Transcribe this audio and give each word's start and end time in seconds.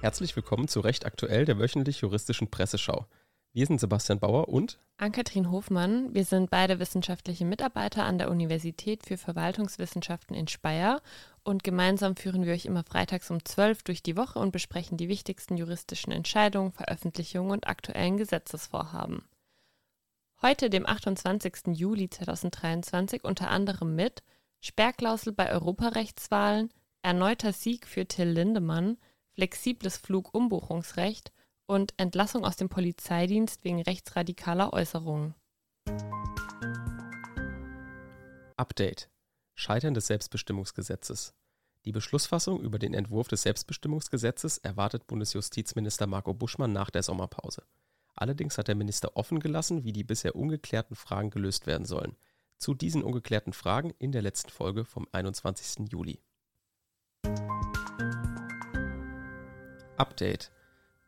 Herzlich 0.00 0.36
willkommen 0.36 0.68
zu 0.68 0.78
Recht 0.78 1.06
aktuell 1.06 1.44
der 1.44 1.58
wöchentlich-juristischen 1.58 2.48
Presseschau. 2.48 3.06
Wir 3.52 3.66
sind 3.66 3.80
Sebastian 3.80 4.20
Bauer 4.20 4.48
und 4.48 4.78
Ann-Kathrin 4.96 5.50
Hofmann. 5.50 6.14
Wir 6.14 6.24
sind 6.24 6.50
beide 6.50 6.78
wissenschaftliche 6.78 7.44
Mitarbeiter 7.44 8.04
an 8.04 8.16
der 8.16 8.30
Universität 8.30 9.04
für 9.04 9.16
Verwaltungswissenschaften 9.16 10.36
in 10.36 10.46
Speyer 10.46 11.02
und 11.42 11.64
gemeinsam 11.64 12.14
führen 12.14 12.46
wir 12.46 12.52
euch 12.52 12.64
immer 12.64 12.84
freitags 12.84 13.28
um 13.32 13.44
12 13.44 13.82
durch 13.82 14.00
die 14.00 14.16
Woche 14.16 14.38
und 14.38 14.52
besprechen 14.52 14.98
die 14.98 15.08
wichtigsten 15.08 15.56
juristischen 15.56 16.12
Entscheidungen, 16.12 16.70
Veröffentlichungen 16.70 17.50
und 17.50 17.66
aktuellen 17.66 18.18
Gesetzesvorhaben. 18.18 19.24
Heute, 20.40 20.70
dem 20.70 20.86
28. 20.86 21.74
Juli 21.76 22.08
2023, 22.08 23.24
unter 23.24 23.50
anderem 23.50 23.96
mit 23.96 24.22
Sperrklausel 24.60 25.32
bei 25.32 25.50
Europarechtswahlen, 25.50 26.70
erneuter 27.02 27.52
Sieg 27.52 27.88
für 27.88 28.06
Till 28.06 28.28
Lindemann, 28.28 28.96
flexibles 29.38 29.96
Flugumbuchungsrecht 29.98 31.30
und 31.66 31.94
Entlassung 31.96 32.44
aus 32.44 32.56
dem 32.56 32.68
Polizeidienst 32.68 33.62
wegen 33.62 33.80
rechtsradikaler 33.80 34.72
Äußerungen. 34.72 35.36
Update. 38.56 39.08
Scheitern 39.54 39.94
des 39.94 40.08
Selbstbestimmungsgesetzes. 40.08 41.34
Die 41.84 41.92
Beschlussfassung 41.92 42.60
über 42.60 42.80
den 42.80 42.94
Entwurf 42.94 43.28
des 43.28 43.42
Selbstbestimmungsgesetzes 43.42 44.58
erwartet 44.58 45.06
Bundesjustizminister 45.06 46.08
Marco 46.08 46.34
Buschmann 46.34 46.72
nach 46.72 46.90
der 46.90 47.04
Sommerpause. 47.04 47.62
Allerdings 48.16 48.58
hat 48.58 48.66
der 48.66 48.74
Minister 48.74 49.16
offen 49.16 49.38
gelassen, 49.38 49.84
wie 49.84 49.92
die 49.92 50.02
bisher 50.02 50.34
ungeklärten 50.34 50.96
Fragen 50.96 51.30
gelöst 51.30 51.68
werden 51.68 51.86
sollen. 51.86 52.16
Zu 52.56 52.74
diesen 52.74 53.04
ungeklärten 53.04 53.52
Fragen 53.52 53.94
in 54.00 54.10
der 54.10 54.22
letzten 54.22 54.50
Folge 54.50 54.84
vom 54.84 55.06
21. 55.12 55.92
Juli. 55.92 56.20
Update. 59.98 60.52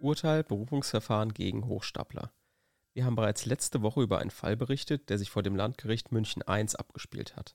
Urteil 0.00 0.42
Berufungsverfahren 0.42 1.32
gegen 1.32 1.66
Hochstapler. 1.66 2.32
Wir 2.92 3.04
haben 3.04 3.14
bereits 3.14 3.46
letzte 3.46 3.82
Woche 3.82 4.02
über 4.02 4.18
einen 4.18 4.32
Fall 4.32 4.56
berichtet, 4.56 5.10
der 5.10 5.18
sich 5.18 5.30
vor 5.30 5.44
dem 5.44 5.54
Landgericht 5.54 6.10
München 6.10 6.42
I 6.50 6.66
abgespielt 6.74 7.36
hat. 7.36 7.54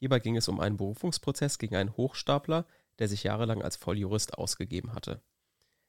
Hierbei 0.00 0.18
ging 0.18 0.36
es 0.36 0.48
um 0.48 0.58
einen 0.58 0.78
Berufungsprozess 0.78 1.58
gegen 1.58 1.76
einen 1.76 1.96
Hochstapler, 1.96 2.66
der 2.98 3.06
sich 3.06 3.22
jahrelang 3.22 3.62
als 3.62 3.76
Volljurist 3.76 4.36
ausgegeben 4.36 4.92
hatte. 4.92 5.22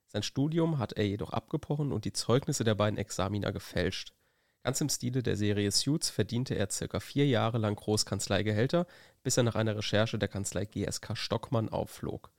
Sein 0.06 0.22
Studium 0.22 0.78
hat 0.78 0.94
er 0.94 1.08
jedoch 1.08 1.32
abgebrochen 1.32 1.92
und 1.92 2.06
die 2.06 2.14
Zeugnisse 2.14 2.64
der 2.64 2.76
beiden 2.76 3.00
Examiner 3.00 3.52
gefälscht. 3.52 4.14
Ganz 4.62 4.80
im 4.80 4.90
Stile 4.90 5.24
der 5.24 5.38
Serie 5.38 5.72
Suits 5.72 6.12
verdiente 6.12 6.54
er 6.54 6.70
circa 6.70 7.00
vier 7.00 7.26
Jahre 7.26 7.58
lang 7.58 7.76
Großkanzleigehälter, 7.76 8.86
bis 9.24 9.38
er 9.38 9.44
nach 9.44 9.56
einer 9.56 9.76
Recherche 9.76 10.20
der 10.20 10.30
Kanzlei 10.30 10.66
GSK 10.66 11.18
Stockmann 11.18 11.70
aufflog. 11.70 12.32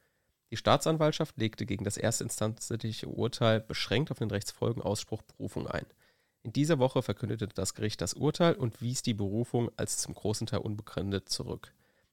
Die 0.51 0.57
Staatsanwaltschaft 0.57 1.37
legte 1.37 1.67
gegen 1.67 1.85
das 1.85 1.97
erstinstanzliche 1.97 3.09
Urteil 3.09 3.61
beschränkt 3.61 4.11
auf 4.11 4.19
den 4.19 4.31
Rechtsfolgenausspruch 4.31 5.23
Berufung 5.23 5.67
ein. 5.67 5.87
In 6.43 6.53
dieser 6.53 6.79
Woche 6.79 7.03
verkündete 7.03 7.49
das 7.49 7.75
Gericht 7.75 8.01
das 8.01 8.15
Urteil 8.15 8.55
und 8.55 8.83
wies 8.83 9.03
die 9.03 9.15
Berufung 9.15 9.71
als 9.77 9.97
zum 9.99 10.15
großen 10.15 10.47
Teil 10.47 10.61
unbegründet 10.61 11.29
zurück. 11.29 11.73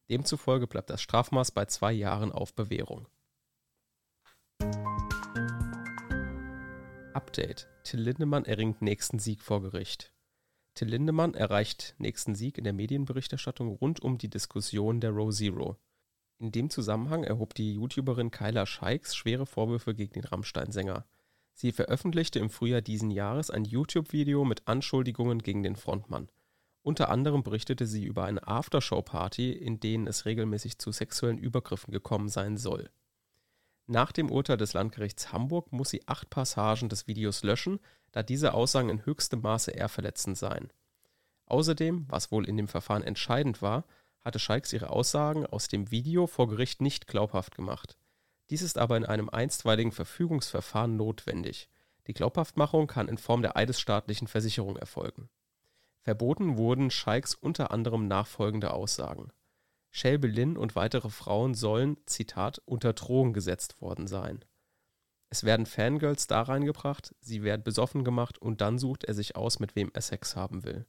Demzufolge 0.10 0.68
bleibt 0.68 0.90
das 0.90 1.02
Strafmaß 1.02 1.52
bei 1.52 1.66
zwei 1.66 1.92
Jahren 1.92 2.32
auf 2.32 2.54
Bewährung. 2.54 3.08
Update. 7.14 7.68
Till 7.84 8.00
Lindemann 8.00 8.46
erringt 8.46 8.82
nächsten 8.82 9.20
Sieg 9.20 9.42
vor 9.42 9.62
Gericht. 9.62 10.14
Till 10.76 10.88
Lindemann 10.88 11.34
erreicht 11.34 11.96
nächsten 11.98 12.36
Sieg 12.36 12.58
in 12.58 12.64
der 12.64 12.74
Medienberichterstattung 12.74 13.70
rund 13.70 14.02
um 14.02 14.18
die 14.18 14.30
Diskussion 14.30 15.02
der 15.02 15.12
Row 15.12 15.34
Zero. 15.34 15.78
In 16.42 16.52
dem 16.52 16.72
Zusammenhang 16.72 17.24
erhob 17.24 17.54
die 17.54 17.74
YouTuberin 17.74 18.32
Kyla 18.32 18.66
Scheiks 18.66 19.16
schwere 19.16 19.46
Vorwürfe 19.46 19.94
gegen 19.94 20.14
den 20.14 20.24
Rammstein-Sänger. 20.24 21.06
Sie 21.54 21.72
veröffentlichte 21.72 22.40
im 22.40 22.50
Frühjahr 22.50 22.82
diesen 22.82 23.12
Jahres 23.12 23.52
ein 23.52 23.64
YouTube-Video 23.64 24.44
mit 24.44 24.68
Anschuldigungen 24.68 25.44
gegen 25.44 25.62
den 25.62 25.76
Frontmann. 25.76 26.30
Unter 26.82 27.10
anderem 27.10 27.44
berichtete 27.44 27.86
sie 27.86 28.06
über 28.06 28.24
eine 28.24 28.48
Aftershow-Party, 28.48 29.52
in 29.52 29.80
denen 29.80 30.08
es 30.08 30.26
regelmäßig 30.26 30.80
zu 30.80 30.92
sexuellen 30.92 31.38
Übergriffen 31.38 31.92
gekommen 31.92 32.28
sein 32.28 32.58
soll. 32.58 32.90
Nach 33.86 34.12
dem 34.12 34.32
Urteil 34.32 34.58
des 34.58 34.74
Landgerichts 34.74 35.32
Hamburg 35.32 35.72
muss 35.72 35.92
sie 35.92 36.08
acht 36.08 36.32
Passagen 36.32 36.90
des 36.90 37.06
Videos 37.06 37.44
löschen, 37.44 37.80
da 38.12 38.24
diese 38.24 38.56
Aussagen 38.56 38.90
in 38.90 39.06
höchstem 39.06 39.42
Maße 39.42 39.70
ehrverletzend 39.70 40.40
seien. 40.40 40.74
Außerdem, 41.46 42.06
was 42.10 42.32
wohl 42.32 42.48
in 42.48 42.58
dem 42.58 42.68
Verfahren 42.68 43.04
entscheidend 43.04 43.62
war, 43.62 43.86
hatte 44.22 44.40
Scheiks 44.40 44.74
ihre 44.74 44.90
Aussagen 44.90 45.46
aus 45.46 45.68
dem 45.68 45.92
Video 45.92 46.28
vor 46.28 46.48
Gericht 46.48 46.82
nicht 46.82 47.08
glaubhaft 47.08 47.56
gemacht. 47.56 47.98
Dies 48.50 48.62
ist 48.62 48.78
aber 48.78 48.98
in 48.98 49.06
einem 49.06 49.30
einstweiligen 49.30 49.92
Verfügungsverfahren 49.92 50.96
notwendig. 50.96 51.70
Die 52.08 52.14
Glaubhaftmachung 52.14 52.88
kann 52.88 53.08
in 53.08 53.18
Form 53.18 53.42
der 53.42 53.56
eidesstaatlichen 53.56 54.28
Versicherung 54.28 54.76
erfolgen. 54.78 55.30
Verboten 56.02 56.58
wurden 56.58 56.90
Scheiks 56.90 57.36
unter 57.36 57.72
anderem 57.72 58.08
nachfolgende 58.08 58.74
Aussagen. 58.74 59.32
Shelby 59.92 60.28
Lynn 60.28 60.58
und 60.58 60.76
weitere 60.76 61.10
Frauen 61.10 61.54
sollen, 61.54 61.98
Zitat, 62.06 62.62
unter 62.66 62.94
Drogen 62.94 63.34
gesetzt 63.34 63.82
worden 63.82 64.08
sein. 64.08 64.44
Es 65.30 65.44
werden 65.44 65.66
Fangirls 65.66 66.28
da 66.28 66.42
reingebracht, 66.42 67.16
sie 67.22 67.44
werden 67.44 67.64
besoffen 67.64 68.04
gemacht 68.04 68.38
und 68.38 68.62
dann 68.62 68.80
sucht 68.80 69.04
er 69.04 69.14
sich 69.14 69.36
aus, 69.36 69.60
mit 69.60 69.76
wem 69.76 69.92
er 69.94 70.02
Sex 70.02 70.36
haben 70.36 70.64
will. 70.64 70.86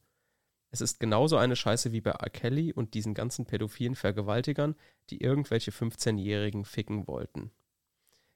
Es 0.73 0.81
ist 0.81 0.99
genauso 0.99 1.37
eine 1.37 1.55
Scheiße 1.55 1.91
wie 1.91 2.01
bei 2.01 2.09
R. 2.09 2.31
Kelly 2.31 2.73
und 2.73 2.95
diesen 2.95 3.13
ganzen 3.13 3.45
pädophilen 3.45 3.93
Vergewaltigern, 3.93 4.73
die 5.11 5.21
irgendwelche 5.21 5.69
15-Jährigen 5.69 6.65
ficken 6.65 7.07
wollten. 7.07 7.51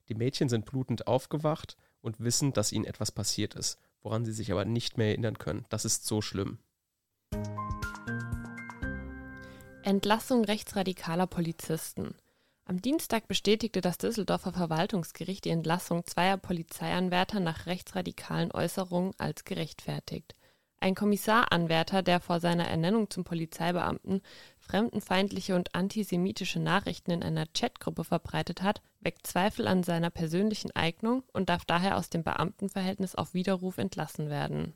Die 0.07 0.13
Mädchen 0.13 0.47
sind 0.47 0.65
blutend 0.65 1.07
aufgewacht 1.07 1.77
und 1.99 2.19
wissen, 2.19 2.53
dass 2.53 2.71
ihnen 2.71 2.85
etwas 2.85 3.11
passiert 3.11 3.55
ist, 3.55 3.79
woran 4.03 4.23
sie 4.23 4.33
sich 4.33 4.51
aber 4.51 4.65
nicht 4.65 4.99
mehr 4.99 5.07
erinnern 5.07 5.39
können. 5.39 5.65
Das 5.69 5.83
ist 5.83 6.05
so 6.05 6.21
schlimm. 6.21 6.59
Entlassung 9.81 10.45
rechtsradikaler 10.45 11.25
Polizisten. 11.25 12.13
Am 12.65 12.83
Dienstag 12.83 13.27
bestätigte 13.27 13.81
das 13.81 13.97
Düsseldorfer 13.97 14.53
Verwaltungsgericht 14.53 15.43
die 15.45 15.49
Entlassung 15.49 16.05
zweier 16.05 16.37
Polizeianwärter 16.37 17.39
nach 17.39 17.65
rechtsradikalen 17.65 18.51
Äußerungen 18.51 19.13
als 19.17 19.43
gerechtfertigt. 19.43 20.35
Ein 20.79 20.93
Kommissaranwärter, 20.93 22.03
der 22.03 22.19
vor 22.19 22.39
seiner 22.39 22.67
Ernennung 22.67 23.09
zum 23.09 23.23
Polizeibeamten 23.23 24.21
fremdenfeindliche 24.59 25.55
und 25.55 25.73
antisemitische 25.73 26.59
Nachrichten 26.59 27.11
in 27.11 27.23
einer 27.23 27.47
Chatgruppe 27.47 28.03
verbreitet 28.03 28.61
hat, 28.61 28.81
weckt 28.99 29.25
Zweifel 29.25 29.67
an 29.67 29.81
seiner 29.83 30.11
persönlichen 30.11 30.75
Eignung 30.75 31.23
und 31.33 31.49
darf 31.49 31.65
daher 31.65 31.97
aus 31.97 32.09
dem 32.09 32.23
Beamtenverhältnis 32.23 33.15
auf 33.15 33.33
Widerruf 33.33 33.79
entlassen 33.79 34.29
werden. 34.29 34.73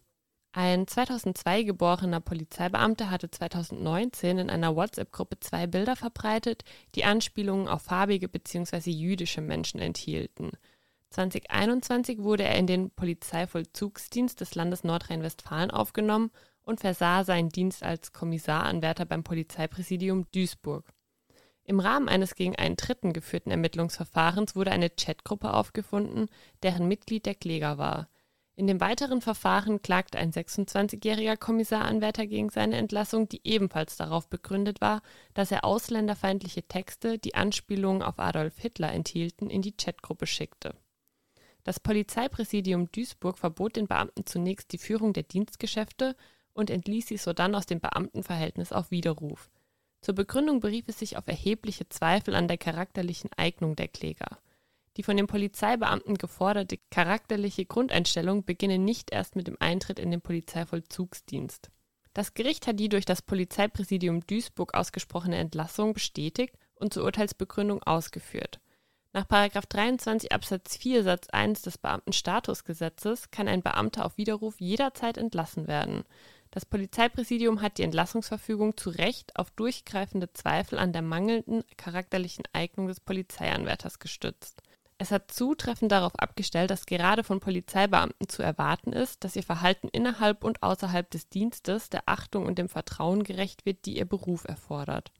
Ein 0.53 0.85
2002 0.85 1.63
geborener 1.63 2.19
Polizeibeamter 2.19 3.09
hatte 3.09 3.31
2019 3.31 4.37
in 4.39 4.49
einer 4.49 4.75
WhatsApp-Gruppe 4.75 5.39
zwei 5.39 5.65
Bilder 5.65 5.95
verbreitet, 5.95 6.65
die 6.95 7.05
Anspielungen 7.05 7.69
auf 7.69 7.83
farbige 7.83 8.27
bzw. 8.27 8.89
jüdische 8.89 9.39
Menschen 9.39 9.79
enthielten. 9.79 10.51
2021 11.11 12.23
wurde 12.23 12.43
er 12.43 12.55
in 12.55 12.67
den 12.67 12.89
Polizeivollzugsdienst 12.89 14.39
des 14.39 14.55
Landes 14.55 14.83
Nordrhein-Westfalen 14.83 15.69
aufgenommen 15.69 16.31
und 16.63 16.79
versah 16.79 17.23
seinen 17.23 17.49
Dienst 17.49 17.83
als 17.83 18.13
Kommissaranwärter 18.13 19.05
beim 19.05 19.23
Polizeipräsidium 19.23 20.25
Duisburg. 20.31 20.93
Im 21.63 21.79
Rahmen 21.79 22.09
eines 22.09 22.35
gegen 22.35 22.55
einen 22.55 22.75
Dritten 22.75 23.13
geführten 23.13 23.51
Ermittlungsverfahrens 23.51 24.55
wurde 24.55 24.71
eine 24.71 24.89
Chatgruppe 24.89 25.53
aufgefunden, 25.53 26.27
deren 26.63 26.87
Mitglied 26.87 27.25
der 27.25 27.35
Kläger 27.35 27.77
war. 27.77 28.07
In 28.55 28.67
dem 28.67 28.79
weiteren 28.81 29.21
Verfahren 29.21 29.81
klagte 29.81 30.17
ein 30.17 30.31
26-jähriger 30.31 31.37
Kommissaranwärter 31.37 32.27
gegen 32.27 32.49
seine 32.49 32.77
Entlassung, 32.77 33.27
die 33.29 33.41
ebenfalls 33.43 33.95
darauf 33.95 34.29
begründet 34.29 34.81
war, 34.81 35.01
dass 35.33 35.51
er 35.51 35.63
ausländerfeindliche 35.65 36.67
Texte, 36.67 37.17
die 37.17 37.35
Anspielungen 37.35 38.01
auf 38.01 38.19
Adolf 38.19 38.59
Hitler 38.59 38.91
enthielten, 38.91 39.49
in 39.49 39.61
die 39.61 39.75
Chatgruppe 39.75 40.27
schickte. 40.27 40.75
Das 41.63 41.79
Polizeipräsidium 41.79 42.91
Duisburg 42.91 43.37
verbot 43.37 43.75
den 43.75 43.87
Beamten 43.87 44.25
zunächst 44.25 44.71
die 44.71 44.77
Führung 44.77 45.13
der 45.13 45.23
Dienstgeschäfte 45.23 46.15
und 46.53 46.69
entließ 46.69 47.07
sie 47.07 47.17
sodann 47.17 47.55
aus 47.55 47.65
dem 47.65 47.79
Beamtenverhältnis 47.79 48.71
auf 48.71 48.91
Widerruf. 48.91 49.51
Zur 50.01 50.15
Begründung 50.15 50.59
berief 50.59 50.85
es 50.87 50.97
sich 50.97 51.17
auf 51.17 51.27
erhebliche 51.27 51.87
Zweifel 51.87 52.35
an 52.35 52.47
der 52.47 52.57
charakterlichen 52.57 53.29
Eignung 53.37 53.75
der 53.75 53.87
Kläger. 53.87 54.39
Die 54.97 55.03
von 55.03 55.15
den 55.15 55.27
Polizeibeamten 55.27 56.17
geforderte 56.17 56.79
charakterliche 56.89 57.65
Grundeinstellung 57.65 58.43
beginne 58.43 58.79
nicht 58.79 59.11
erst 59.11 59.35
mit 59.35 59.47
dem 59.47 59.57
Eintritt 59.59 59.99
in 59.99 60.11
den 60.11 60.21
Polizeivollzugsdienst. 60.21 61.69
Das 62.13 62.33
Gericht 62.33 62.67
hat 62.67 62.79
die 62.79 62.89
durch 62.89 63.05
das 63.05 63.21
Polizeipräsidium 63.21 64.25
Duisburg 64.27 64.73
ausgesprochene 64.73 65.37
Entlassung 65.37 65.93
bestätigt 65.93 66.57
und 66.75 66.93
zur 66.93 67.05
Urteilsbegründung 67.05 67.81
ausgeführt. 67.83 68.59
Nach 69.13 69.25
23 69.25 70.31
Absatz 70.31 70.77
4 70.77 71.03
Satz 71.03 71.27
1 71.29 71.63
des 71.63 71.77
Beamtenstatusgesetzes 71.77 73.29
kann 73.29 73.49
ein 73.49 73.61
Beamter 73.61 74.05
auf 74.05 74.17
Widerruf 74.17 74.61
jederzeit 74.61 75.17
entlassen 75.17 75.67
werden. 75.67 76.05
Das 76.49 76.65
Polizeipräsidium 76.65 77.61
hat 77.61 77.77
die 77.77 77.83
Entlassungsverfügung 77.83 78.77
zu 78.77 78.89
Recht 78.89 79.35
auf 79.35 79.51
durchgreifende 79.51 80.31
Zweifel 80.31 80.79
an 80.79 80.93
der 80.93 81.01
mangelnden 81.01 81.63
charakterlichen 81.75 82.45
Eignung 82.53 82.87
des 82.87 83.01
Polizeianwärters 83.01 83.99
gestützt. 83.99 84.61
Es 84.97 85.11
hat 85.11 85.31
zutreffend 85.31 85.91
darauf 85.91 86.17
abgestellt, 86.17 86.69
dass 86.69 86.85
gerade 86.85 87.25
von 87.25 87.41
Polizeibeamten 87.41 88.29
zu 88.29 88.43
erwarten 88.43 88.93
ist, 88.93 89.23
dass 89.23 89.35
ihr 89.35 89.43
Verhalten 89.43 89.89
innerhalb 89.89 90.43
und 90.43 90.63
außerhalb 90.63 91.09
des 91.09 91.27
Dienstes 91.27 91.89
der 91.89 92.03
Achtung 92.05 92.45
und 92.45 92.59
dem 92.59 92.69
Vertrauen 92.69 93.23
gerecht 93.23 93.65
wird, 93.65 93.85
die 93.85 93.97
ihr 93.97 94.05
Beruf 94.05 94.45
erfordert. 94.45 95.11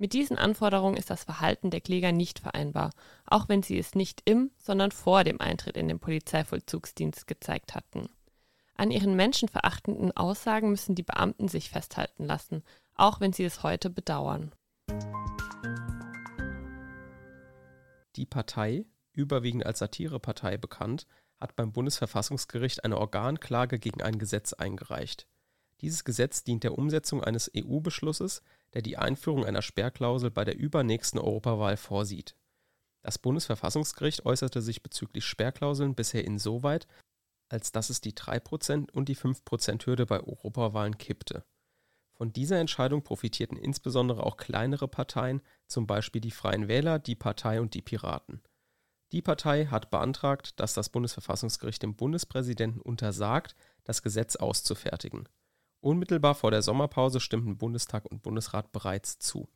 Mit 0.00 0.14
diesen 0.14 0.38
Anforderungen 0.38 0.96
ist 0.96 1.10
das 1.10 1.24
Verhalten 1.24 1.68
der 1.68 1.82
Kläger 1.82 2.10
nicht 2.10 2.38
vereinbar, 2.38 2.88
auch 3.26 3.50
wenn 3.50 3.62
sie 3.62 3.78
es 3.78 3.94
nicht 3.94 4.22
im, 4.24 4.50
sondern 4.56 4.92
vor 4.92 5.24
dem 5.24 5.42
Eintritt 5.42 5.76
in 5.76 5.88
den 5.88 6.00
Polizeivollzugsdienst 6.00 7.26
gezeigt 7.26 7.74
hatten. 7.74 8.08
An 8.74 8.90
ihren 8.90 9.14
menschenverachtenden 9.14 10.16
Aussagen 10.16 10.70
müssen 10.70 10.94
die 10.94 11.02
Beamten 11.02 11.48
sich 11.48 11.68
festhalten 11.68 12.24
lassen, 12.24 12.62
auch 12.94 13.20
wenn 13.20 13.34
sie 13.34 13.44
es 13.44 13.62
heute 13.62 13.90
bedauern. 13.90 14.52
Die 18.16 18.24
Partei, 18.24 18.86
überwiegend 19.12 19.66
als 19.66 19.80
Satirepartei 19.80 20.56
bekannt, 20.56 21.06
hat 21.38 21.56
beim 21.56 21.72
Bundesverfassungsgericht 21.72 22.84
eine 22.86 22.96
Organklage 22.96 23.78
gegen 23.78 24.00
ein 24.00 24.18
Gesetz 24.18 24.54
eingereicht. 24.54 25.26
Dieses 25.82 26.04
Gesetz 26.04 26.42
dient 26.42 26.64
der 26.64 26.78
Umsetzung 26.78 27.22
eines 27.22 27.50
EU-Beschlusses, 27.54 28.42
der 28.74 28.82
die 28.82 28.96
Einführung 28.96 29.44
einer 29.44 29.62
Sperrklausel 29.62 30.30
bei 30.30 30.44
der 30.44 30.56
übernächsten 30.56 31.18
Europawahl 31.18 31.76
vorsieht. 31.76 32.36
Das 33.02 33.18
Bundesverfassungsgericht 33.18 34.26
äußerte 34.26 34.60
sich 34.60 34.82
bezüglich 34.82 35.24
Sperrklauseln 35.24 35.94
bisher 35.94 36.24
insoweit, 36.24 36.86
als 37.48 37.72
dass 37.72 37.90
es 37.90 38.00
die 38.00 38.12
3% 38.12 38.90
und 38.92 39.08
die 39.08 39.16
5%-Hürde 39.16 40.06
bei 40.06 40.20
Europawahlen 40.20 40.98
kippte. 40.98 41.44
Von 42.12 42.32
dieser 42.32 42.58
Entscheidung 42.58 43.02
profitierten 43.02 43.56
insbesondere 43.56 44.24
auch 44.24 44.36
kleinere 44.36 44.88
Parteien, 44.88 45.40
zum 45.66 45.86
Beispiel 45.86 46.20
die 46.20 46.30
Freien 46.30 46.68
Wähler, 46.68 46.98
die 46.98 47.16
Partei 47.16 47.60
und 47.60 47.72
die 47.74 47.82
Piraten. 47.82 48.42
Die 49.12 49.22
Partei 49.22 49.66
hat 49.66 49.90
beantragt, 49.90 50.60
dass 50.60 50.74
das 50.74 50.90
Bundesverfassungsgericht 50.90 51.82
dem 51.82 51.96
Bundespräsidenten 51.96 52.80
untersagt, 52.80 53.56
das 53.84 54.02
Gesetz 54.02 54.36
auszufertigen. 54.36 55.28
Unmittelbar 55.80 56.34
vor 56.34 56.50
der 56.50 56.62
Sommerpause 56.62 57.20
stimmten 57.20 57.56
Bundestag 57.56 58.04
und 58.04 58.22
Bundesrat 58.22 58.70
bereits 58.72 59.18
zu. 59.18 59.48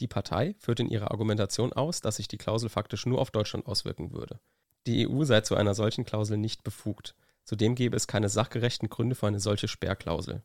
Die 0.00 0.08
Partei 0.08 0.54
führt 0.58 0.80
in 0.80 0.88
ihrer 0.88 1.10
Argumentation 1.10 1.72
aus, 1.72 2.02
dass 2.02 2.16
sich 2.16 2.28
die 2.28 2.36
Klausel 2.36 2.68
faktisch 2.68 3.06
nur 3.06 3.20
auf 3.20 3.30
Deutschland 3.30 3.66
auswirken 3.66 4.12
würde. 4.12 4.40
Die 4.86 5.08
EU 5.08 5.24
sei 5.24 5.40
zu 5.40 5.56
einer 5.56 5.74
solchen 5.74 6.04
Klausel 6.04 6.36
nicht 6.36 6.62
befugt. 6.62 7.14
Zudem 7.44 7.74
gäbe 7.74 7.96
es 7.96 8.06
keine 8.06 8.28
sachgerechten 8.28 8.90
Gründe 8.90 9.14
für 9.14 9.26
eine 9.26 9.40
solche 9.40 9.68
Sperrklausel. 9.68 10.42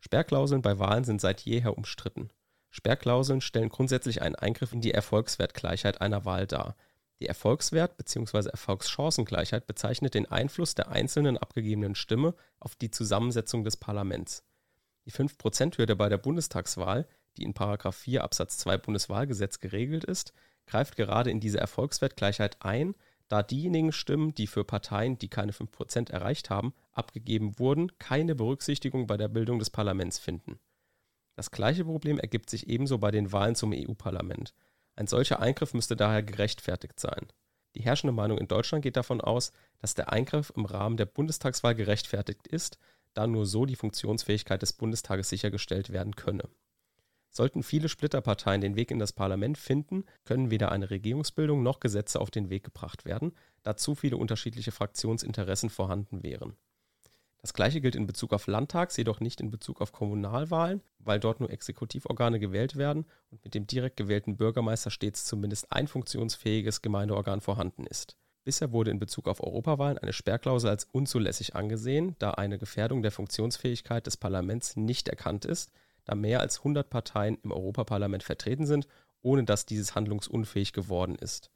Sperrklauseln 0.00 0.60
bei 0.60 0.78
Wahlen 0.78 1.04
sind 1.04 1.20
seit 1.20 1.40
jeher 1.40 1.76
umstritten. 1.78 2.30
Sperrklauseln 2.70 3.40
stellen 3.40 3.70
grundsätzlich 3.70 4.20
einen 4.20 4.34
Eingriff 4.34 4.72
in 4.72 4.82
die 4.82 4.92
Erfolgswertgleichheit 4.92 6.02
einer 6.02 6.26
Wahl 6.26 6.46
dar, 6.46 6.76
die 7.20 7.26
Erfolgswert 7.26 7.96
bzw. 7.96 8.50
Erfolgschancengleichheit 8.50 9.66
bezeichnet 9.66 10.14
den 10.14 10.26
Einfluss 10.26 10.74
der 10.74 10.88
einzelnen 10.90 11.38
abgegebenen 11.38 11.94
Stimme 11.94 12.34
auf 12.60 12.74
die 12.76 12.90
Zusammensetzung 12.90 13.64
des 13.64 13.76
Parlaments. 13.76 14.44
Die 15.06 15.12
5%-Hürde 15.12 15.96
bei 15.96 16.08
der 16.08 16.18
Bundestagswahl, 16.18 17.06
die 17.36 17.44
in§ 17.44 17.54
4 17.92 18.24
Absatz 18.24 18.58
2 18.58 18.78
Bundeswahlgesetz 18.78 19.60
geregelt 19.60 20.04
ist, 20.04 20.32
greift 20.66 20.96
gerade 20.96 21.30
in 21.30 21.40
diese 21.40 21.58
Erfolgswertgleichheit 21.58 22.58
ein, 22.60 22.94
da 23.28 23.42
diejenigen 23.42 23.92
Stimmen, 23.92 24.34
die 24.34 24.46
für 24.46 24.64
Parteien, 24.64 25.18
die 25.18 25.28
keine 25.28 25.52
5% 25.52 26.10
erreicht 26.10 26.50
haben, 26.50 26.74
abgegeben 26.92 27.58
wurden, 27.58 27.98
keine 27.98 28.34
Berücksichtigung 28.34 29.06
bei 29.06 29.16
der 29.16 29.28
Bildung 29.28 29.58
des 29.58 29.70
Parlaments 29.70 30.18
finden. 30.18 30.58
Das 31.34 31.50
gleiche 31.50 31.84
Problem 31.84 32.18
ergibt 32.18 32.50
sich 32.50 32.68
ebenso 32.68 32.98
bei 32.98 33.10
den 33.10 33.32
Wahlen 33.32 33.54
zum 33.54 33.72
EU-Parlament. 33.72 34.54
Ein 34.96 35.06
solcher 35.06 35.40
Eingriff 35.40 35.74
müsste 35.74 35.94
daher 35.94 36.22
gerechtfertigt 36.22 36.98
sein. 36.98 37.26
Die 37.74 37.82
herrschende 37.82 38.12
Meinung 38.12 38.38
in 38.38 38.48
Deutschland 38.48 38.82
geht 38.82 38.96
davon 38.96 39.20
aus, 39.20 39.52
dass 39.78 39.94
der 39.94 40.10
Eingriff 40.10 40.50
im 40.56 40.64
Rahmen 40.64 40.96
der 40.96 41.04
Bundestagswahl 41.04 41.74
gerechtfertigt 41.74 42.46
ist, 42.46 42.78
da 43.12 43.26
nur 43.26 43.44
so 43.46 43.66
die 43.66 43.76
Funktionsfähigkeit 43.76 44.62
des 44.62 44.72
Bundestages 44.72 45.28
sichergestellt 45.28 45.92
werden 45.92 46.16
könne. 46.16 46.48
Sollten 47.28 47.62
viele 47.62 47.90
Splitterparteien 47.90 48.62
den 48.62 48.76
Weg 48.76 48.90
in 48.90 48.98
das 48.98 49.12
Parlament 49.12 49.58
finden, 49.58 50.04
können 50.24 50.50
weder 50.50 50.72
eine 50.72 50.88
Regierungsbildung 50.88 51.62
noch 51.62 51.80
Gesetze 51.80 52.18
auf 52.18 52.30
den 52.30 52.48
Weg 52.48 52.64
gebracht 52.64 53.04
werden, 53.04 53.32
da 53.62 53.76
zu 53.76 53.94
viele 53.94 54.16
unterschiedliche 54.16 54.72
Fraktionsinteressen 54.72 55.68
vorhanden 55.68 56.22
wären. 56.22 56.56
Das 57.46 57.54
gleiche 57.54 57.80
gilt 57.80 57.94
in 57.94 58.08
Bezug 58.08 58.32
auf 58.32 58.48
Landtags, 58.48 58.96
jedoch 58.96 59.20
nicht 59.20 59.40
in 59.40 59.52
Bezug 59.52 59.80
auf 59.80 59.92
Kommunalwahlen, 59.92 60.82
weil 60.98 61.20
dort 61.20 61.38
nur 61.38 61.48
Exekutivorgane 61.48 62.40
gewählt 62.40 62.74
werden 62.74 63.06
und 63.30 63.44
mit 63.44 63.54
dem 63.54 63.68
direkt 63.68 63.96
gewählten 63.96 64.36
Bürgermeister 64.36 64.90
stets 64.90 65.24
zumindest 65.24 65.70
ein 65.70 65.86
funktionsfähiges 65.86 66.82
Gemeindeorgan 66.82 67.40
vorhanden 67.40 67.86
ist. 67.86 68.16
Bisher 68.42 68.72
wurde 68.72 68.90
in 68.90 68.98
Bezug 68.98 69.28
auf 69.28 69.40
Europawahlen 69.40 69.96
eine 69.96 70.12
Sperrklausel 70.12 70.70
als 70.70 70.88
unzulässig 70.90 71.54
angesehen, 71.54 72.16
da 72.18 72.32
eine 72.32 72.58
Gefährdung 72.58 73.02
der 73.02 73.12
Funktionsfähigkeit 73.12 74.04
des 74.08 74.16
Parlaments 74.16 74.74
nicht 74.74 75.08
erkannt 75.08 75.44
ist, 75.44 75.70
da 76.04 76.16
mehr 76.16 76.40
als 76.40 76.58
100 76.58 76.90
Parteien 76.90 77.38
im 77.44 77.52
Europaparlament 77.52 78.24
vertreten 78.24 78.66
sind, 78.66 78.88
ohne 79.22 79.44
dass 79.44 79.66
dieses 79.66 79.94
handlungsunfähig 79.94 80.72
geworden 80.72 81.14
ist. 81.14 81.52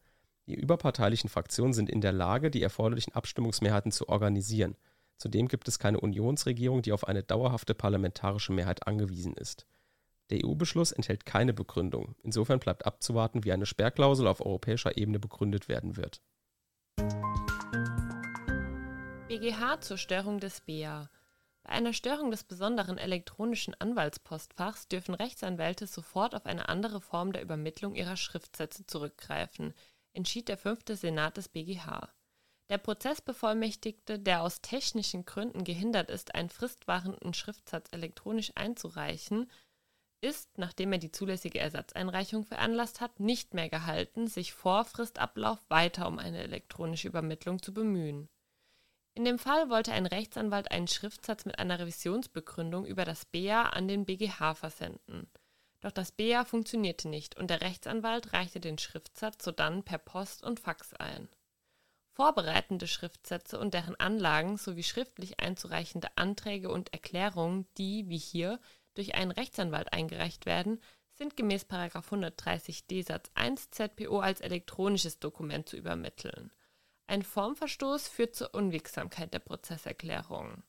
Die 0.46 0.54
überparteilichen 0.54 1.28
Fraktionen 1.28 1.72
sind 1.72 1.90
in 1.90 2.00
der 2.00 2.12
Lage, 2.12 2.52
die 2.52 2.62
erforderlichen 2.62 3.12
Abstimmungsmehrheiten 3.12 3.90
zu 3.90 4.08
organisieren– 4.08 4.76
Zudem 5.20 5.48
gibt 5.48 5.68
es 5.68 5.78
keine 5.78 6.00
Unionsregierung, 6.00 6.80
die 6.80 6.92
auf 6.92 7.06
eine 7.06 7.22
dauerhafte 7.22 7.74
parlamentarische 7.74 8.54
Mehrheit 8.54 8.86
angewiesen 8.86 9.34
ist. 9.34 9.66
Der 10.30 10.42
EU-Beschluss 10.46 10.92
enthält 10.92 11.26
keine 11.26 11.52
Begründung. 11.52 12.14
Insofern 12.22 12.58
bleibt 12.58 12.86
abzuwarten, 12.86 13.44
wie 13.44 13.52
eine 13.52 13.66
Sperrklausel 13.66 14.26
auf 14.26 14.40
europäischer 14.40 14.96
Ebene 14.96 15.18
begründet 15.18 15.68
werden 15.68 15.98
wird. 15.98 16.22
BGH 19.28 19.82
zur 19.82 19.98
Störung 19.98 20.40
des 20.40 20.62
BA. 20.62 21.10
Bei 21.64 21.70
einer 21.70 21.92
Störung 21.92 22.30
des 22.30 22.44
besonderen 22.44 22.96
elektronischen 22.96 23.74
Anwaltspostfachs 23.78 24.88
dürfen 24.88 25.14
Rechtsanwälte 25.14 25.86
sofort 25.86 26.34
auf 26.34 26.46
eine 26.46 26.70
andere 26.70 27.02
Form 27.02 27.34
der 27.34 27.42
Übermittlung 27.42 27.94
ihrer 27.94 28.16
Schriftsätze 28.16 28.86
zurückgreifen, 28.86 29.74
entschied 30.14 30.48
der 30.48 30.56
fünfte 30.56 30.96
Senat 30.96 31.36
des 31.36 31.50
BGH. 31.50 32.08
Der 32.70 32.78
Prozessbevollmächtigte, 32.78 34.20
der 34.20 34.42
aus 34.42 34.60
technischen 34.60 35.24
Gründen 35.24 35.64
gehindert 35.64 36.08
ist, 36.08 36.36
einen 36.36 36.50
fristwahrenden 36.50 37.34
Schriftsatz 37.34 37.88
elektronisch 37.90 38.52
einzureichen, 38.54 39.50
ist, 40.20 40.56
nachdem 40.56 40.92
er 40.92 40.98
die 40.98 41.10
zulässige 41.10 41.58
Ersatzeinreichung 41.58 42.44
veranlasst 42.44 43.00
hat, 43.00 43.18
nicht 43.18 43.54
mehr 43.54 43.68
gehalten, 43.68 44.28
sich 44.28 44.52
vor 44.52 44.84
Fristablauf 44.84 45.58
weiter 45.68 46.06
um 46.06 46.20
eine 46.20 46.44
elektronische 46.44 47.08
Übermittlung 47.08 47.60
zu 47.60 47.74
bemühen. 47.74 48.28
In 49.14 49.24
dem 49.24 49.40
Fall 49.40 49.68
wollte 49.68 49.92
ein 49.92 50.06
Rechtsanwalt 50.06 50.70
einen 50.70 50.86
Schriftsatz 50.86 51.46
mit 51.46 51.58
einer 51.58 51.80
Revisionsbegründung 51.80 52.86
über 52.86 53.04
das 53.04 53.24
BA 53.24 53.62
an 53.62 53.88
den 53.88 54.04
BGH 54.04 54.54
versenden. 54.54 55.28
Doch 55.80 55.90
das 55.90 56.12
BA 56.12 56.44
funktionierte 56.44 57.08
nicht 57.08 57.36
und 57.36 57.50
der 57.50 57.62
Rechtsanwalt 57.62 58.32
reichte 58.32 58.60
den 58.60 58.78
Schriftsatz 58.78 59.44
sodann 59.44 59.82
per 59.82 59.98
Post 59.98 60.44
und 60.44 60.60
Fax 60.60 60.94
ein. 60.94 61.28
Vorbereitende 62.20 62.86
Schriftsätze 62.86 63.58
und 63.58 63.72
deren 63.72 63.98
Anlagen 63.98 64.58
sowie 64.58 64.82
schriftlich 64.82 65.40
einzureichende 65.40 66.08
Anträge 66.18 66.68
und 66.68 66.92
Erklärungen, 66.92 67.66
die, 67.78 68.10
wie 68.10 68.18
hier, 68.18 68.60
durch 68.92 69.14
einen 69.14 69.30
Rechtsanwalt 69.30 69.94
eingereicht 69.94 70.44
werden, 70.44 70.82
sind 71.14 71.34
gemäß 71.34 71.64
130d 71.64 73.06
Satz 73.06 73.30
1 73.32 73.70
ZPO 73.70 74.20
als 74.20 74.42
elektronisches 74.42 75.18
Dokument 75.18 75.66
zu 75.66 75.78
übermitteln. 75.78 76.52
Ein 77.06 77.22
Formverstoß 77.22 78.08
führt 78.08 78.36
zur 78.36 78.54
Unwegsamkeit 78.54 79.32
der 79.32 79.38
Prozesserklärung. 79.38 80.62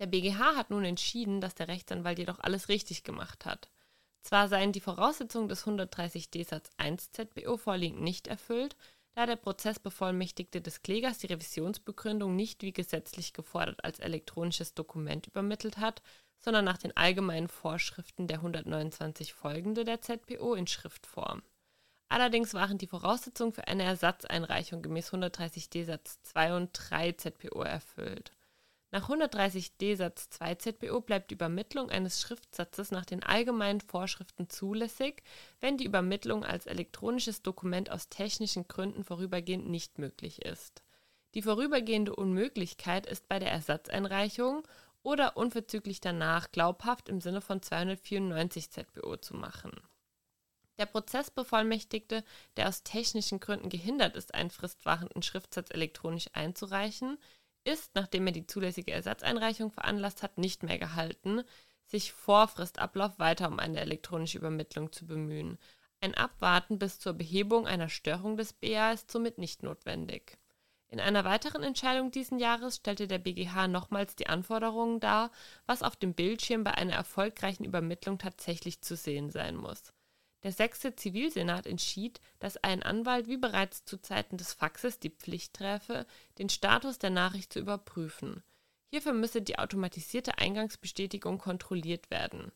Der 0.00 0.06
BGH 0.06 0.54
hat 0.54 0.68
nun 0.68 0.84
entschieden, 0.84 1.40
dass 1.40 1.54
der 1.54 1.68
Rechtsanwalt 1.68 2.18
jedoch 2.18 2.40
alles 2.40 2.68
richtig 2.68 3.04
gemacht 3.04 3.46
hat. 3.46 3.70
Zwar 4.20 4.48
seien 4.48 4.72
die 4.72 4.80
Voraussetzungen 4.80 5.48
des 5.48 5.64
130d 5.64 6.46
Satz 6.46 6.68
1 6.76 7.12
ZPO 7.12 7.56
vorliegend 7.56 8.02
nicht 8.02 8.26
erfüllt, 8.26 8.76
da 9.14 9.26
der 9.26 9.36
Prozessbevollmächtigte 9.36 10.60
des 10.60 10.82
Klägers 10.82 11.18
die 11.18 11.26
Revisionsbegründung 11.26 12.34
nicht 12.34 12.62
wie 12.62 12.72
gesetzlich 12.72 13.32
gefordert 13.32 13.84
als 13.84 13.98
elektronisches 13.98 14.74
Dokument 14.74 15.26
übermittelt 15.26 15.78
hat, 15.78 16.02
sondern 16.38 16.64
nach 16.64 16.78
den 16.78 16.96
allgemeinen 16.96 17.48
Vorschriften 17.48 18.26
der 18.26 18.38
129 18.38 19.32
folgende 19.32 19.84
der 19.84 20.00
ZPO 20.00 20.54
in 20.54 20.66
Schriftform. 20.66 21.42
Allerdings 22.08 22.52
waren 22.52 22.76
die 22.78 22.86
Voraussetzungen 22.86 23.52
für 23.52 23.68
eine 23.68 23.84
Ersatzeinreichung 23.84 24.82
gemäß 24.82 25.12
130d 25.12 25.84
Satz 25.84 26.20
2 26.22 26.56
und 26.56 26.70
3 26.72 27.12
ZPO 27.12 27.62
erfüllt. 27.62 28.32
Nach 28.94 29.08
130d 29.08 29.96
Satz 29.96 30.28
2 30.28 30.54
ZBO 30.56 31.00
bleibt 31.00 31.30
die 31.30 31.34
Übermittlung 31.34 31.90
eines 31.90 32.20
Schriftsatzes 32.20 32.90
nach 32.90 33.06
den 33.06 33.22
allgemeinen 33.22 33.80
Vorschriften 33.80 34.50
zulässig, 34.50 35.22
wenn 35.60 35.78
die 35.78 35.86
Übermittlung 35.86 36.44
als 36.44 36.66
elektronisches 36.66 37.40
Dokument 37.40 37.90
aus 37.90 38.10
technischen 38.10 38.68
Gründen 38.68 39.02
vorübergehend 39.02 39.66
nicht 39.66 39.98
möglich 39.98 40.42
ist. 40.44 40.82
Die 41.32 41.40
vorübergehende 41.40 42.14
Unmöglichkeit 42.14 43.06
ist 43.06 43.28
bei 43.28 43.38
der 43.38 43.50
Ersatzeinreichung 43.50 44.68
oder 45.02 45.38
unverzüglich 45.38 46.02
danach 46.02 46.52
glaubhaft 46.52 47.08
im 47.08 47.22
Sinne 47.22 47.40
von 47.40 47.62
294 47.62 48.70
ZBO 48.70 49.16
zu 49.16 49.34
machen. 49.34 49.72
Der 50.78 50.84
Prozessbevollmächtigte, 50.86 52.24
der 52.58 52.68
aus 52.68 52.82
technischen 52.82 53.40
Gründen 53.40 53.70
gehindert 53.70 54.16
ist, 54.16 54.34
einen 54.34 54.50
fristwahrenden 54.50 55.22
Schriftsatz 55.22 55.70
elektronisch 55.70 56.26
einzureichen, 56.34 57.18
ist, 57.64 57.94
nachdem 57.94 58.26
er 58.26 58.32
die 58.32 58.46
zulässige 58.46 58.92
Ersatzeinreichung 58.92 59.70
veranlasst 59.70 60.22
hat, 60.22 60.38
nicht 60.38 60.62
mehr 60.62 60.78
gehalten, 60.78 61.42
sich 61.84 62.12
vor 62.12 62.48
Fristablauf 62.48 63.18
weiter 63.18 63.48
um 63.48 63.58
eine 63.58 63.80
elektronische 63.80 64.38
Übermittlung 64.38 64.92
zu 64.92 65.06
bemühen. 65.06 65.58
Ein 66.00 66.14
Abwarten 66.14 66.78
bis 66.78 66.98
zur 66.98 67.12
Behebung 67.12 67.66
einer 67.66 67.88
Störung 67.88 68.36
des 68.36 68.52
BA 68.52 68.92
ist 68.92 69.10
somit 69.10 69.38
nicht 69.38 69.62
notwendig. 69.62 70.38
In 70.88 71.00
einer 71.00 71.24
weiteren 71.24 71.62
Entscheidung 71.62 72.10
diesen 72.10 72.38
Jahres 72.38 72.76
stellte 72.76 73.06
der 73.06 73.18
BGH 73.18 73.68
nochmals 73.68 74.14
die 74.14 74.26
Anforderungen 74.26 75.00
dar, 75.00 75.30
was 75.64 75.82
auf 75.82 75.96
dem 75.96 76.12
Bildschirm 76.12 76.64
bei 76.64 76.74
einer 76.74 76.92
erfolgreichen 76.92 77.64
Übermittlung 77.64 78.18
tatsächlich 78.18 78.82
zu 78.82 78.96
sehen 78.96 79.30
sein 79.30 79.56
muss. 79.56 79.94
Der 80.42 80.52
sechste 80.52 80.96
Zivilsenat 80.96 81.66
entschied, 81.66 82.20
dass 82.40 82.56
ein 82.56 82.82
Anwalt 82.82 83.28
wie 83.28 83.36
bereits 83.36 83.84
zu 83.84 83.96
Zeiten 83.98 84.36
des 84.36 84.52
Faxes 84.52 84.98
die 84.98 85.10
Pflicht 85.10 85.54
träfe, 85.54 86.06
den 86.38 86.48
Status 86.48 86.98
der 86.98 87.10
Nachricht 87.10 87.52
zu 87.52 87.60
überprüfen. 87.60 88.42
Hierfür 88.90 89.12
müsse 89.12 89.40
die 89.40 89.58
automatisierte 89.58 90.38
Eingangsbestätigung 90.38 91.38
kontrolliert 91.38 92.10
werden. 92.10 92.52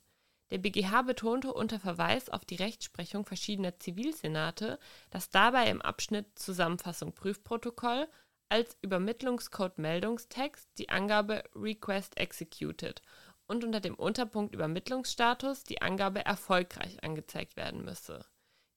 Der 0.50 0.59
BGH 0.59 1.02
betonte 1.02 1.52
unter 1.52 1.81
Verweis 1.81 2.28
auf 2.28 2.45
die 2.45 2.57
Rechtsprechung 2.57 3.25
verschiedener 3.25 3.78
Zivilsenate, 3.78 4.78
dass 5.11 5.31
dabei 5.31 5.69
im 5.71 5.83
Abschnitt 5.83 6.38
Zusammenfassung 6.38 7.14
Prüfprotokoll 7.14 8.09
als 8.49 8.76
Übermittlungscode 8.83 9.78
Meldungstext 9.78 10.69
die 10.78 10.88
Angabe 10.88 11.43
Request 11.55 12.16
Executed 12.16 13.02
und 13.47 13.65
unter 13.65 13.81
dem 13.81 13.95
Unterpunkt 13.95 14.55
Übermittlungsstatus 14.55 15.65
die 15.65 15.83
Angabe 15.83 16.25
erfolgreich 16.25 17.03
angezeigt 17.03 17.57
werden 17.57 17.85
müsse. 17.85 18.25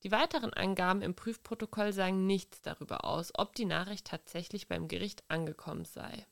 Die 0.03 0.11
weiteren 0.11 0.53
Angaben 0.53 1.01
im 1.01 1.13
Prüfprotokoll 1.13 1.91
sagen 1.91 2.25
nichts 2.25 2.61
darüber 2.61 3.03
aus, 3.03 3.31
ob 3.35 3.53
die 3.55 3.65
Nachricht 3.65 4.07
tatsächlich 4.07 4.67
beim 4.67 4.87
Gericht 4.87 5.23
angekommen 5.27 5.83
sei. 5.83 6.25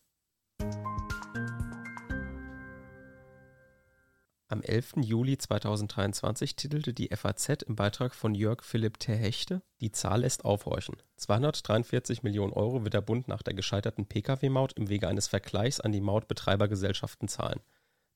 Am 4.50 4.62
11. 4.62 4.94
Juli 5.02 5.38
2023 5.38 6.56
titelte 6.56 6.94
die 6.94 7.10
FAZ 7.14 7.64
im 7.64 7.76
Beitrag 7.76 8.16
von 8.16 8.34
Jörg 8.34 8.64
Philipp 8.64 8.98
Terhechte, 8.98 9.62
die 9.82 9.92
Zahl 9.92 10.22
lässt 10.22 10.46
aufhorchen. 10.46 10.96
243 11.18 12.24
Millionen 12.24 12.54
Euro 12.54 12.86
wird 12.86 12.94
der 12.94 13.02
Bund 13.02 13.28
nach 13.28 13.42
der 13.42 13.54
gescheiterten 13.54 14.06
Pkw-Maut 14.06 14.72
im 14.74 14.88
Wege 14.88 15.10
eines 15.10 15.28
Vergleichs 15.28 15.82
an 15.82 15.92
die 15.92 16.00
Mautbetreibergesellschaften 16.00 17.28
zahlen. 17.28 17.60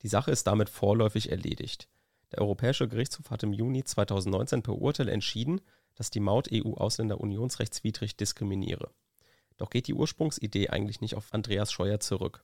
Die 0.01 0.08
Sache 0.08 0.31
ist 0.31 0.48
damit 0.48 0.70
vorläufig 0.70 1.31
erledigt. 1.31 1.88
Der 2.31 2.41
Europäische 2.41 2.88
Gerichtshof 2.88 3.29
hat 3.29 3.43
im 3.43 3.53
Juni 3.53 3.84
2019 3.84 4.63
per 4.63 4.75
Urteil 4.75 5.10
entschieden, 5.10 5.62
dass 5.96 6.10
die 6.10 6.20
Maut 6.20 6.50
EU-Ausländer 6.51 7.20
unionsrechtswidrig 7.20 8.15
diskriminiere. 8.15 8.91
Doch 9.58 9.70
geht 9.70 9.88
die 9.88 9.93
Ursprungsidee 9.93 10.70
eigentlich 10.70 11.01
nicht 11.01 11.15
auf 11.15 11.34
Andreas 11.34 11.72
Scheuer 11.72 12.00
zurück. 12.00 12.43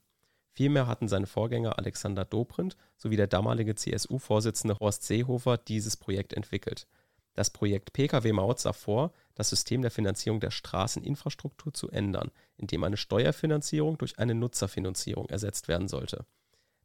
Vielmehr 0.52 0.88
hatten 0.88 1.08
seine 1.08 1.28
Vorgänger 1.28 1.78
Alexander 1.78 2.26
Dobrindt 2.26 2.76
sowie 2.98 3.16
der 3.16 3.28
damalige 3.28 3.76
CSU-Vorsitzende 3.76 4.78
Horst 4.80 5.04
Seehofer 5.04 5.58
dieses 5.58 5.98
Projekt 5.98 6.34
entwickelt. 6.34 6.88
Das 7.34 7.52
Projekt 7.52 7.94
Pkw-Maut 7.94 8.60
sah 8.60 8.74
vor, 8.74 9.14
das 9.36 9.50
System 9.50 9.84
der 9.84 9.92
Finanzierung 9.92 10.40
der 10.40 10.50
Straßeninfrastruktur 10.50 11.74
zu 11.74 11.90
ändern, 11.92 12.32
indem 12.58 12.84
eine 12.84 12.98
Steuerfinanzierung 12.98 14.00
durch 14.00 14.18
eine 14.18 14.34
Nutzerfinanzierung 14.34 15.30
ersetzt 15.30 15.68
werden 15.68 15.88
sollte. 15.88 16.26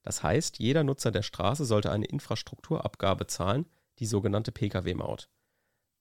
Das 0.02 0.22
heißt, 0.22 0.58
jeder 0.58 0.84
Nutzer 0.84 1.10
der 1.10 1.22
Straße 1.22 1.64
sollte 1.64 1.90
eine 1.90 2.06
Infrastrukturabgabe 2.06 3.26
zahlen, 3.26 3.66
die 3.98 4.06
sogenannte 4.06 4.52
Pkw-Maut. 4.52 5.28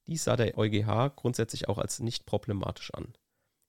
Dies 0.07 0.23
sah 0.23 0.35
der 0.35 0.57
EuGH 0.57 1.15
grundsätzlich 1.15 1.69
auch 1.69 1.77
als 1.77 1.99
nicht 1.99 2.25
problematisch 2.25 2.93
an 2.93 3.13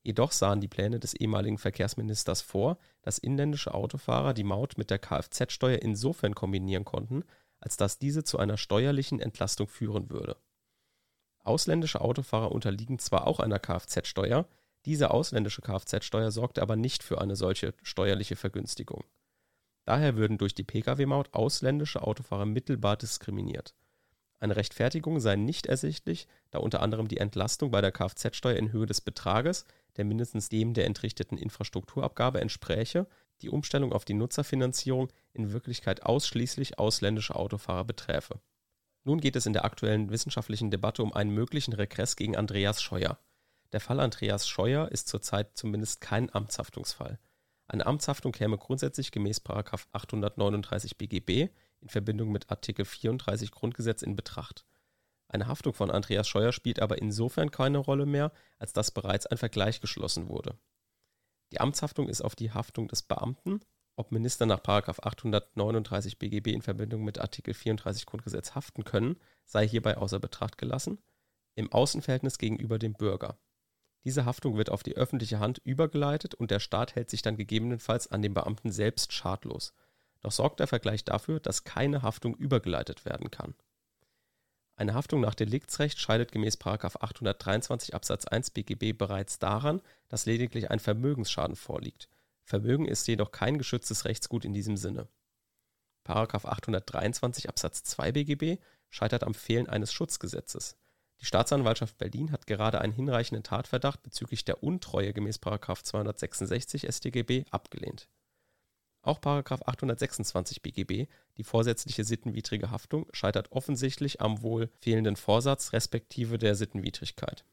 Jedoch 0.02 0.32
sahen 0.32 0.60
die 0.60 0.68
Pläne 0.68 0.98
des 0.98 1.14
ehemaligen 1.14 1.58
Verkehrsministers 1.58 2.42
vor, 2.42 2.78
dass 3.02 3.18
inländische 3.18 3.72
Autofahrer 3.72 4.34
die 4.34 4.42
Maut 4.44 4.76
mit 4.76 4.90
der 4.90 4.98
Kfz-Steuer 4.98 5.80
insofern 5.80 6.34
kombinieren 6.34 6.84
konnten, 6.84 7.24
als 7.60 7.76
dass 7.76 7.98
diese 7.98 8.24
zu 8.24 8.38
einer 8.38 8.56
steuerlichen 8.56 9.20
Entlastung 9.20 9.68
führen 9.68 10.10
würde. 10.10 10.36
Ausländische 11.44 12.00
Autofahrer 12.00 12.50
unterliegen 12.50 12.98
zwar 12.98 13.26
auch 13.26 13.38
einer 13.38 13.60
Kfz-Steuer, 13.60 14.48
diese 14.84 15.12
ausländische 15.12 15.62
Kfz-Steuer 15.62 16.32
sorgte 16.32 16.62
aber 16.62 16.74
nicht 16.74 17.04
für 17.04 17.20
eine 17.20 17.36
solche 17.36 17.72
steuerliche 17.82 18.34
Vergünstigung. 18.34 19.04
Daher 19.84 20.16
würden 20.16 20.38
durch 20.38 20.54
die 20.54 20.64
Pkw-Maut 20.64 21.32
ausländische 21.32 22.02
Autofahrer 22.02 22.46
mittelbar 22.46 22.96
diskriminiert 22.96 23.74
eine 24.42 24.56
Rechtfertigung 24.56 25.20
sei 25.20 25.36
nicht 25.36 25.66
ersichtlich, 25.66 26.26
da 26.50 26.58
unter 26.58 26.82
anderem 26.82 27.06
die 27.06 27.18
Entlastung 27.18 27.70
bei 27.70 27.80
der 27.80 27.92
Kfz-Steuer 27.92 28.56
in 28.56 28.72
Höhe 28.72 28.86
des 28.86 29.00
Betrages, 29.00 29.66
der 29.96 30.04
mindestens 30.04 30.48
dem 30.48 30.74
der 30.74 30.86
entrichteten 30.86 31.38
Infrastrukturabgabe 31.38 32.40
entspräche, 32.40 33.06
die 33.40 33.50
Umstellung 33.50 33.92
auf 33.92 34.04
die 34.04 34.14
Nutzerfinanzierung 34.14 35.12
in 35.32 35.52
Wirklichkeit 35.52 36.02
ausschließlich 36.02 36.80
ausländische 36.80 37.36
Autofahrer 37.36 37.84
beträfe. 37.84 38.40
Nun 39.04 39.20
geht 39.20 39.36
es 39.36 39.46
in 39.46 39.52
der 39.52 39.64
aktuellen 39.64 40.10
wissenschaftlichen 40.10 40.72
Debatte 40.72 41.04
um 41.04 41.12
einen 41.12 41.30
möglichen 41.30 41.72
Regress 41.72 42.16
gegen 42.16 42.36
Andreas 42.36 42.82
Scheuer. 42.82 43.18
Der 43.72 43.80
Fall 43.80 44.00
Andreas 44.00 44.48
Scheuer 44.48 44.88
ist 44.90 45.06
zurzeit 45.06 45.56
zumindest 45.56 46.00
kein 46.00 46.34
Amtshaftungsfall. 46.34 47.20
Eine 47.68 47.86
Amtshaftung 47.86 48.32
käme 48.32 48.58
grundsätzlich 48.58 49.12
gemäß 49.12 49.42
839 49.46 50.98
BGB 50.98 51.50
in 51.80 51.88
Verbindung 51.88 52.30
mit 52.30 52.50
Artikel 52.50 52.84
34 52.84 53.50
Grundgesetz 53.50 54.02
in 54.02 54.16
Betracht. 54.16 54.64
Eine 55.28 55.46
Haftung 55.46 55.72
von 55.72 55.90
Andreas 55.90 56.28
Scheuer 56.28 56.52
spielt 56.52 56.80
aber 56.80 56.98
insofern 56.98 57.50
keine 57.50 57.78
Rolle 57.78 58.04
mehr, 58.04 58.32
als 58.58 58.72
dass 58.72 58.90
bereits 58.90 59.26
ein 59.26 59.38
Vergleich 59.38 59.80
geschlossen 59.80 60.28
wurde. 60.28 60.58
Die 61.52 61.60
Amtshaftung 61.60 62.08
ist 62.08 62.22
auf 62.22 62.34
die 62.36 62.50
Haftung 62.50 62.88
des 62.88 63.02
Beamten, 63.02 63.60
ob 63.96 64.12
Minister 64.12 64.46
nach 64.46 64.60
839 64.64 66.18
BGB 66.18 66.48
in 66.48 66.62
Verbindung 66.62 67.04
mit 67.04 67.18
Artikel 67.18 67.54
34 67.54 68.06
Grundgesetz 68.06 68.54
haften 68.54 68.84
können, 68.84 69.16
sei 69.44 69.68
hierbei 69.68 69.96
außer 69.96 70.18
Betracht 70.18 70.58
gelassen, 70.58 70.98
im 71.54 71.70
Außenverhältnis 71.72 72.38
gegenüber 72.38 72.78
dem 72.78 72.94
Bürger. 72.94 73.38
Diese 74.04 74.24
Haftung 74.24 74.56
wird 74.56 74.70
auf 74.70 74.82
die 74.82 74.96
öffentliche 74.96 75.38
Hand 75.38 75.58
übergeleitet 75.64 76.34
und 76.34 76.50
der 76.50 76.60
Staat 76.60 76.96
hält 76.96 77.10
sich 77.10 77.22
dann 77.22 77.36
gegebenenfalls 77.36 78.10
an 78.10 78.22
dem 78.22 78.34
Beamten 78.34 78.72
selbst 78.72 79.12
schadlos. 79.12 79.74
Doch 80.20 80.32
sorgt 80.32 80.60
der 80.60 80.66
Vergleich 80.66 81.04
dafür, 81.04 81.40
dass 81.40 81.64
keine 81.64 82.02
Haftung 82.02 82.34
übergeleitet 82.34 83.04
werden 83.04 83.30
kann. 83.30 83.54
Eine 84.76 84.94
Haftung 84.94 85.20
nach 85.20 85.34
Deliktsrecht 85.34 86.00
scheidet 86.00 86.32
gemäß 86.32 86.58
823 86.60 87.94
Absatz 87.94 88.24
1 88.24 88.50
BGB 88.50 88.96
bereits 88.96 89.38
daran, 89.38 89.80
dass 90.08 90.26
lediglich 90.26 90.70
ein 90.70 90.80
Vermögensschaden 90.80 91.56
vorliegt. 91.56 92.08
Vermögen 92.44 92.86
ist 92.86 93.06
jedoch 93.06 93.30
kein 93.30 93.58
geschütztes 93.58 94.04
Rechtsgut 94.04 94.44
in 94.44 94.54
diesem 94.54 94.76
Sinne. 94.76 95.08
823 96.04 97.48
Absatz 97.48 97.84
2 97.84 98.12
BGB 98.12 98.60
scheitert 98.90 99.24
am 99.24 99.34
Fehlen 99.34 99.68
eines 99.68 99.92
Schutzgesetzes. 99.92 100.76
Die 101.22 101.26
Staatsanwaltschaft 101.26 101.98
Berlin 101.98 102.32
hat 102.32 102.48
gerade 102.48 102.80
einen 102.80 102.92
hinreichenden 102.92 103.44
Tatverdacht 103.44 104.02
bezüglich 104.02 104.44
der 104.44 104.64
Untreue 104.64 105.12
gemäß 105.12 105.38
266 105.84 106.88
StGB 106.92 107.44
abgelehnt. 107.52 108.08
Auch 109.02 109.20
826 109.62 110.62
BGB, 110.62 111.08
die 111.36 111.44
vorsätzliche 111.44 112.02
sittenwidrige 112.02 112.72
Haftung, 112.72 113.06
scheitert 113.12 113.52
offensichtlich 113.52 114.20
am 114.20 114.42
wohl 114.42 114.68
fehlenden 114.80 115.14
Vorsatz 115.14 115.72
respektive 115.72 116.38
der 116.38 116.56
Sittenwidrigkeit. 116.56 117.44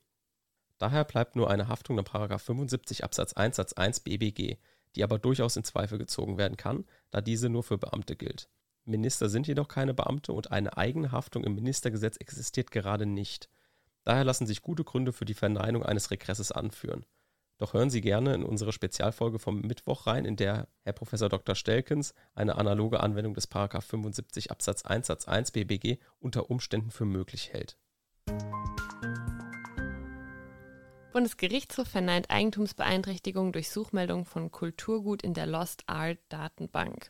Daher 0.80 1.04
bleibt 1.04 1.36
nur 1.36 1.52
eine 1.52 1.68
Haftung 1.68 1.96
nach 1.96 2.40
75 2.40 3.04
Absatz 3.04 3.34
1 3.34 3.56
Satz 3.58 3.74
1 3.74 4.00
BBG, 4.00 4.58
die 4.96 5.04
aber 5.04 5.20
durchaus 5.20 5.56
in 5.56 5.64
Zweifel 5.64 6.00
gezogen 6.00 6.40
werden 6.40 6.58
kann, 6.58 6.86
da 7.12 7.22
diese 7.22 7.50
nur 7.50 7.62
für 7.62 7.78
Beamte 7.78 8.16
gilt. 8.16 8.50
Minister 8.86 9.30
sind 9.30 9.46
jedoch 9.46 9.68
keine 9.68 9.94
Beamte 9.94 10.34
und 10.34 10.52
eine 10.52 10.76
eigene 10.76 11.12
Haftung 11.12 11.44
im 11.44 11.54
Ministergesetz 11.54 12.18
existiert 12.18 12.72
gerade 12.72 13.06
nicht. 13.06 13.48
Daher 14.04 14.24
lassen 14.24 14.48
sich 14.48 14.62
gute 14.62 14.84
Gründe 14.84 15.14
für 15.14 15.26
die 15.26 15.34
Verneinung 15.34 15.84
eines 15.84 16.12
Regresses 16.12 16.52
anführen. 16.52 17.06
Doch 17.60 17.74
hören 17.74 17.90
Sie 17.90 18.00
gerne 18.00 18.34
in 18.34 18.44
unsere 18.44 18.72
Spezialfolge 18.72 19.38
vom 19.38 19.60
Mittwoch 19.60 20.08
rein, 20.08 20.24
in 20.24 20.38
der 20.38 20.70
Herr 20.84 20.94
Prof. 20.94 21.12
Dr. 21.12 21.56
Stelkens 21.56 22.14
eine 22.34 22.56
analoge 22.56 23.02
Anwendung 23.02 23.34
des 23.34 23.48
75 23.48 24.50
Absatz 24.50 24.86
1 24.86 25.08
Satz 25.08 25.28
1 25.28 25.52
BBG 25.52 25.98
unter 26.20 26.50
Umständen 26.50 26.90
für 26.90 27.04
möglich 27.04 27.52
hält. 27.52 27.78
Bundesgerichtshof 31.12 31.88
verneint 31.88 32.30
Eigentumsbeeinträchtigung 32.30 33.52
durch 33.52 33.70
Suchmeldung 33.70 34.24
von 34.24 34.52
Kulturgut 34.52 35.22
in 35.22 35.34
der 35.34 35.48
Lost 35.48 35.84
Art 35.88 36.20
Datenbank. 36.30 37.10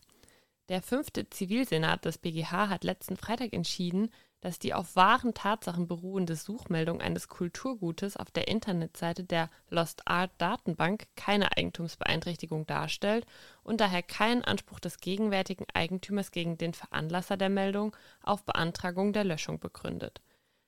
Der 0.69 0.81
fünfte 0.81 1.29
Zivilsenat 1.29 2.05
des 2.05 2.17
BGH 2.17 2.69
hat 2.69 2.83
letzten 2.83 3.17
Freitag 3.17 3.53
entschieden, 3.53 4.09
dass 4.41 4.59
die 4.59 4.73
auf 4.73 4.95
wahren 4.95 5.33
Tatsachen 5.33 5.87
beruhende 5.87 6.35
Suchmeldung 6.35 7.01
eines 7.01 7.27
Kulturgutes 7.27 8.15
auf 8.15 8.31
der 8.31 8.47
Internetseite 8.47 9.23
der 9.23 9.49
Lost 9.69 10.07
Art 10.07 10.31
Datenbank 10.37 11.07
keine 11.15 11.55
Eigentumsbeeinträchtigung 11.57 12.65
darstellt 12.65 13.25
und 13.63 13.81
daher 13.81 14.03
keinen 14.03 14.43
Anspruch 14.43 14.79
des 14.79 14.99
gegenwärtigen 14.99 15.65
Eigentümers 15.73 16.31
gegen 16.31 16.57
den 16.57 16.73
Veranlasser 16.73 17.37
der 17.37 17.49
Meldung 17.49 17.95
auf 18.23 18.43
Beantragung 18.45 19.11
der 19.13 19.25
Löschung 19.25 19.59
begründet. 19.59 20.21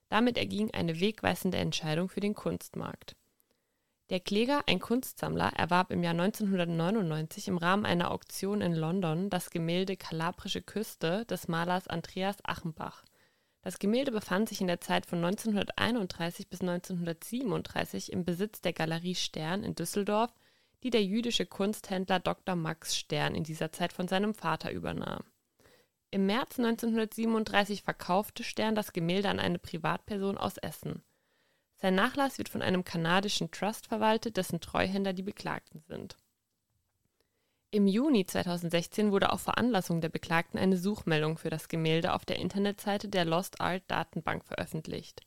Damit 0.09 0.37
erging 0.37 0.71
eine 0.71 0.99
wegweisende 0.99 1.57
Entscheidung 1.57 2.09
für 2.09 2.19
den 2.19 2.35
Kunstmarkt. 2.35 3.15
Der 4.09 4.19
Kläger, 4.19 4.63
ein 4.67 4.81
Kunstsammler, 4.81 5.53
erwarb 5.55 5.89
im 5.89 6.03
Jahr 6.03 6.11
1999 6.11 7.47
im 7.47 7.57
Rahmen 7.57 7.85
einer 7.85 8.11
Auktion 8.11 8.59
in 8.59 8.75
London 8.75 9.29
das 9.29 9.51
Gemälde 9.51 9.95
Kalabrische 9.95 10.61
Küste 10.61 11.25
des 11.27 11.47
Malers 11.47 11.87
Andreas 11.87 12.43
Achenbach. 12.43 13.05
Das 13.63 13.77
Gemälde 13.77 14.11
befand 14.11 14.49
sich 14.49 14.59
in 14.59 14.67
der 14.67 14.81
Zeit 14.81 15.05
von 15.05 15.23
1931 15.23 16.47
bis 16.47 16.61
1937 16.61 18.11
im 18.11 18.25
Besitz 18.25 18.61
der 18.61 18.73
Galerie 18.73 19.15
Stern 19.15 19.63
in 19.63 19.75
Düsseldorf, 19.75 20.33
die 20.83 20.89
der 20.89 21.03
jüdische 21.03 21.45
Kunsthändler 21.45 22.19
Dr. 22.19 22.55
Max 22.55 22.95
Stern 22.95 23.35
in 23.35 23.43
dieser 23.43 23.71
Zeit 23.71 23.93
von 23.93 24.07
seinem 24.07 24.33
Vater 24.33 24.71
übernahm. 24.71 25.23
Im 26.09 26.25
März 26.25 26.57
1937 26.57 27.83
verkaufte 27.83 28.43
Stern 28.43 28.75
das 28.75 28.93
Gemälde 28.93 29.29
an 29.29 29.39
eine 29.39 29.59
Privatperson 29.59 30.37
aus 30.37 30.57
Essen. 30.57 31.03
Sein 31.77 31.95
Nachlass 31.95 32.37
wird 32.37 32.49
von 32.49 32.61
einem 32.61 32.83
kanadischen 32.83 33.51
Trust 33.51 33.87
verwaltet, 33.87 34.37
dessen 34.37 34.59
Treuhänder 34.59 35.13
die 35.13 35.23
Beklagten 35.23 35.81
sind. 35.87 36.17
Im 37.73 37.87
Juni 37.87 38.25
2016 38.25 39.13
wurde 39.13 39.31
auf 39.31 39.43
Veranlassung 39.43 40.01
der 40.01 40.09
Beklagten 40.09 40.57
eine 40.57 40.75
Suchmeldung 40.75 41.37
für 41.37 41.49
das 41.49 41.69
Gemälde 41.69 42.11
auf 42.11 42.25
der 42.25 42.35
Internetseite 42.35 43.07
der 43.07 43.23
Lost 43.23 43.61
Art 43.61 43.83
Datenbank 43.87 44.43
veröffentlicht. 44.43 45.21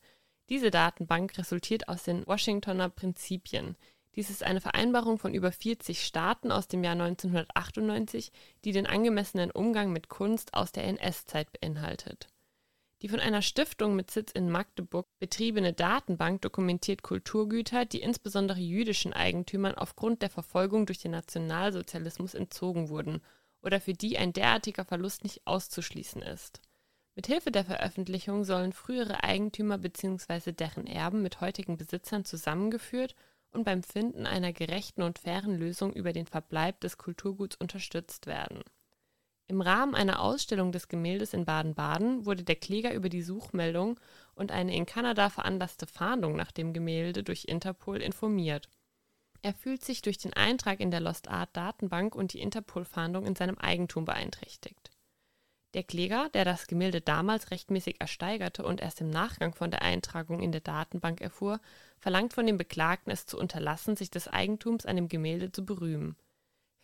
Diese 0.51 0.71
Datenbank 0.71 1.39
resultiert 1.39 1.89
aus 1.89 2.03
den 2.03 2.27
Washingtoner 2.27 2.91
Prinzipien. 2.91 3.77
Dies 4.15 4.29
ist 4.29 4.43
eine 4.43 4.61
Vereinbarung 4.61 5.19
von 5.19 5.33
über 5.33 5.53
40 5.53 6.05
Staaten 6.05 6.53
aus 6.53 6.69
dem 6.69 6.85
Jahr 6.85 6.93
1998, 6.93 8.31
die 8.67 8.73
den 8.73 8.87
angemessenen 8.87 9.51
Umgang 9.51 9.91
mit 9.91 10.11
Kunst 10.11 10.53
aus 10.53 10.71
der 10.71 10.85
NS-Zeit 10.85 11.49
beinhaltet. 11.59 12.29
Die 13.05 13.11
von 13.11 13.21
einer 13.21 13.43
Stiftung 13.43 13.97
mit 13.97 14.11
Sitz 14.11 14.33
in 14.33 14.51
Magdeburg 14.51 15.07
betriebene 15.19 15.75
Datenbank 15.75 16.41
dokumentiert 16.41 17.03
Kulturgüter, 17.03 17.85
die 17.85 18.01
insbesondere 18.01 18.61
jüdischen 18.61 19.13
Eigentümern 19.13 19.75
aufgrund 19.75 20.23
der 20.23 20.31
Verfolgung 20.31 20.87
durch 20.87 21.01
den 21.01 21.11
Nationalsozialismus 21.11 22.33
entzogen 22.33 22.89
wurden 22.89 23.21
oder 23.61 23.79
für 23.79 23.93
die 23.93 24.17
ein 24.17 24.33
derartiger 24.33 24.87
Verlust 24.87 25.23
nicht 25.23 25.47
auszuschließen 25.47 26.23
ist. 26.23 26.63
Mithilfe 27.15 27.51
der 27.51 27.67
Veröffentlichung 27.67 28.43
sollen 28.43 28.73
frühere 28.73 29.23
Eigentümer 29.23 29.77
bzw. 29.77 30.53
deren 30.53 30.87
Erben 30.87 31.21
mit 31.21 31.43
heutigen 31.43 31.77
Besitzern 31.77 32.25
zusammengeführt 32.25 33.15
und 33.51 33.65
beim 33.65 33.83
Finden 33.83 34.25
einer 34.25 34.55
gerechten 34.55 35.03
und 35.03 35.19
fairen 35.19 35.59
Lösung 35.59 35.93
über 35.93 36.15
den 36.15 36.27
Verbleib 36.27 36.81
des 36.81 36.97
Kulturguts 36.97 37.57
unterstützt 37.57 38.27
werden 38.27 38.65
im 39.47 39.61
Rahmen 39.61 39.95
einer 39.95 40.21
Ausstellung 40.21 40.73
des 40.73 40.89
Gemäldes 40.89 41.35
in 41.35 41.45
Baden-Baden 41.45 42.25
wurde 42.25 42.45
der 42.45 42.57
Kläger 42.57 42.95
über 42.95 43.11
die 43.11 43.23
Suchmeldung 43.23 44.01
und 44.35 44.53
eine 44.53 44.75
in 44.75 44.87
Kanada 44.87 45.29
veranlasste 45.29 45.87
Fahndung 45.87 46.35
nach 46.35 46.51
dem 46.51 46.73
Gemälde 46.73 47.23
durch 47.23 47.45
Interpol 47.45 48.01
informiert. 48.01 48.69
Er 49.43 49.53
fühlt 49.53 49.85
sich 49.85 50.01
durch 50.01 50.17
den 50.17 50.33
Eintrag 50.33 50.81
in 50.81 50.91
der 50.91 51.01
Lost 51.01 51.29
Art 51.29 51.55
Datenbank 51.55 52.15
und 52.15 52.33
die 52.33 52.41
Interpol-Fahndung 52.41 53.27
in 53.27 53.37
seinem 53.37 53.59
Eigentum 53.59 54.07
beeinträchtigt. 54.07 54.91
Der 55.75 55.83
Kläger, 55.83 56.31
der 56.31 56.47
das 56.47 56.67
Gemälde 56.67 57.03
damals 57.03 57.51
rechtmäßig 57.51 58.01
ersteigerte 58.01 58.65
und 58.65 58.81
erst 58.81 59.03
im 59.03 59.11
Nachgang 59.11 59.55
von 59.55 59.71
der 59.71 59.83
Eintragung 59.83 60.41
in 60.41 60.53
der 60.53 60.63
Datenbank 60.63 61.21
erfuhr, 61.21 61.61
verlangt 61.99 62.33
von 62.33 62.47
dem 62.47 62.57
Beklagten 62.57 63.11
es 63.11 63.27
zu 63.27 63.39
unterlassen, 63.39 63.97
sich 63.97 64.11
des 64.11 64.29
Eigentums 64.29 64.87
an 64.87 64.97
dem 64.97 65.09
Gemälde 65.09 65.53
zu 65.53 65.67
berühmen. 65.67 66.17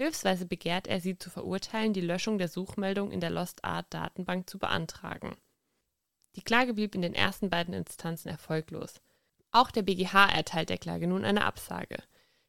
Hilfsweise 0.01 0.47
begehrt 0.47 0.87
er 0.87 0.99
sie 0.99 1.19
zu 1.19 1.29
verurteilen, 1.29 1.93
die 1.93 2.01
Löschung 2.01 2.39
der 2.39 2.49
Suchmeldung 2.49 3.11
in 3.11 3.21
der 3.21 3.29
Lost 3.29 3.67
Art 3.67 3.85
Datenbank 3.91 4.49
zu 4.49 4.59
beantragen. 4.59 5.37
Die 6.37 6.43
Klage 6.43 6.73
blieb 6.73 6.95
in 6.95 7.03
den 7.03 7.15
ersten 7.15 7.51
beiden 7.51 7.75
Instanzen 7.75 8.31
erfolglos. 8.31 9.03
Auch 9.51 9.71
der 9.71 9.83
BGH 9.83 10.31
erteilt 10.31 10.71
der 10.71 10.79
Klage 10.79 11.07
nun 11.07 11.27
eine 11.27 11.45
Absage. 11.45 12.03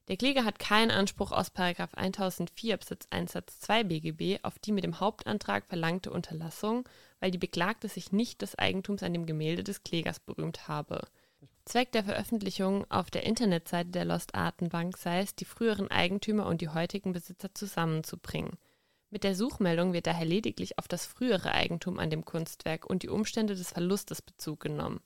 Der 0.08 0.16
Kläger 0.16 0.46
hat 0.46 0.60
keinen 0.60 0.92
Anspruch 0.92 1.34
aus 1.34 1.52
1004 1.54 2.74
Absatz 2.74 3.08
1 3.10 3.34
Satz 3.34 3.60
2 3.60 3.84
BGB 3.84 4.40
auf 4.44 4.58
die 4.58 4.72
mit 4.72 4.86
dem 4.86 5.02
Hauptantrag 5.02 5.66
verlangte 5.66 6.10
Unterlassung, 6.10 6.88
weil 7.20 7.32
die 7.32 7.38
Beklagte 7.38 7.90
sich 7.90 8.14
nicht 8.14 8.42
des 8.42 8.58
Eigentums 8.58 9.04
an 9.04 9.12
dem 9.12 9.26
Gemälde 9.26 9.66
des 9.66 9.84
Klägers 9.84 10.22
berühmt 10.22 10.70
habe. 10.70 11.06
Zweck 11.66 11.92
der 11.92 12.04
Veröffentlichung 12.04 12.90
auf 12.90 13.12
der 13.12 13.24
Internetseite 13.24 13.92
der 13.92 14.06
Lost 14.06 14.36
Artenbank 14.36 14.98
sei 14.98 15.20
es, 15.20 15.36
die 15.36 15.46
früheren 15.46 15.90
Eigentümer 15.90 16.46
und 16.46 16.62
die 16.62 16.70
heutigen 16.70 17.14
Besitzer 17.14 17.54
zusammenzubringen. 17.54 18.58
Mit 19.10 19.24
der 19.24 19.36
Suchmeldung 19.36 19.94
wird 19.94 20.08
daher 20.08 20.26
lediglich 20.26 20.80
auf 20.80 20.88
das 20.88 21.06
frühere 21.06 21.52
Eigentum 21.52 22.00
an 22.00 22.10
dem 22.10 22.26
Kunstwerk 22.26 22.86
und 22.86 23.04
die 23.04 23.10
Umstände 23.10 23.56
des 23.56 23.72
Verlustes 23.72 24.22
Bezug 24.22 24.62
genommen. 24.62 25.02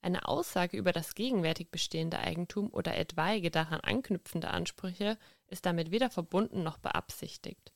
Eine 0.00 0.28
Aussage 0.28 0.76
über 0.76 0.92
das 0.92 1.14
gegenwärtig 1.14 1.70
bestehende 1.70 2.20
Eigentum 2.20 2.72
oder 2.72 2.96
etwaige 2.96 3.50
daran 3.50 3.80
anknüpfende 3.80 4.48
Ansprüche 4.48 5.18
ist 5.48 5.66
damit 5.66 5.90
weder 5.90 6.08
verbunden 6.08 6.62
noch 6.62 6.78
beabsichtigt. 6.78 7.72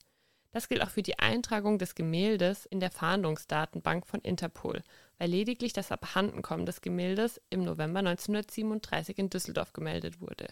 Das 0.53 0.69
gilt 0.69 0.83
auch 0.83 0.89
für 0.89 1.01
die 1.01 1.17
Eintragung 1.17 1.79
des 1.79 1.95
Gemäldes 1.95 2.65
in 2.67 2.79
der 2.79 2.91
Fahndungsdatenbank 2.91 4.05
von 4.05 4.21
Interpol, 4.21 4.83
weil 5.17 5.29
lediglich 5.29 5.73
das 5.73 5.91
Abhandenkommen 5.91 6.67
des 6.67 6.81
Gemäldes 6.81 7.41
im 7.49 7.63
November 7.63 7.99
1937 7.99 9.17
in 9.17 9.29
Düsseldorf 9.31 9.73
gemeldet 9.73 10.21
wurde. 10.21 10.47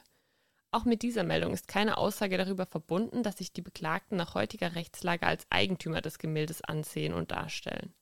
Auch 0.72 0.86
mit 0.86 1.04
dieser 1.04 1.24
Meldung 1.24 1.54
ist 1.54 1.68
keine 1.68 1.98
Aussage 1.98 2.38
darüber 2.38 2.66
verbunden, 2.66 3.24
dass 3.24 3.38
sich 3.38 3.54
die 3.54 3.62
Beklagten 3.62 4.16
nach 4.16 4.34
heutiger 4.34 4.74
Rechtslage 4.74 5.28
als 5.28 5.46
Eigentümer 5.50 6.02
des 6.02 6.18
Gemäldes 6.18 6.64
ansehen 6.64 7.14
und 7.14 7.32
darstellen. 7.32 7.94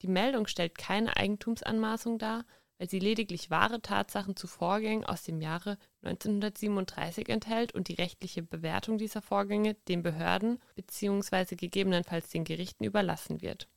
Die 0.00 0.08
Meldung 0.08 0.46
stellt 0.46 0.78
keine 0.78 1.16
Eigentumsanmaßung 1.16 2.18
dar, 2.18 2.46
weil 2.78 2.88
sie 2.88 2.98
lediglich 2.98 3.50
wahre 3.50 3.80
Tatsachen 3.80 4.36
zu 4.36 4.46
Vorgängen 4.46 5.04
aus 5.04 5.22
dem 5.22 5.40
Jahre 5.40 5.78
1937 6.02 7.28
enthält 7.28 7.72
und 7.72 7.88
die 7.88 7.94
rechtliche 7.94 8.42
Bewertung 8.42 8.98
dieser 8.98 9.22
Vorgänge 9.22 9.74
den 9.88 10.02
Behörden 10.02 10.60
bzw. 10.74 11.56
gegebenenfalls 11.56 12.28
den 12.30 12.44
Gerichten 12.44 12.84
überlassen 12.84 13.42
wird. 13.42 13.68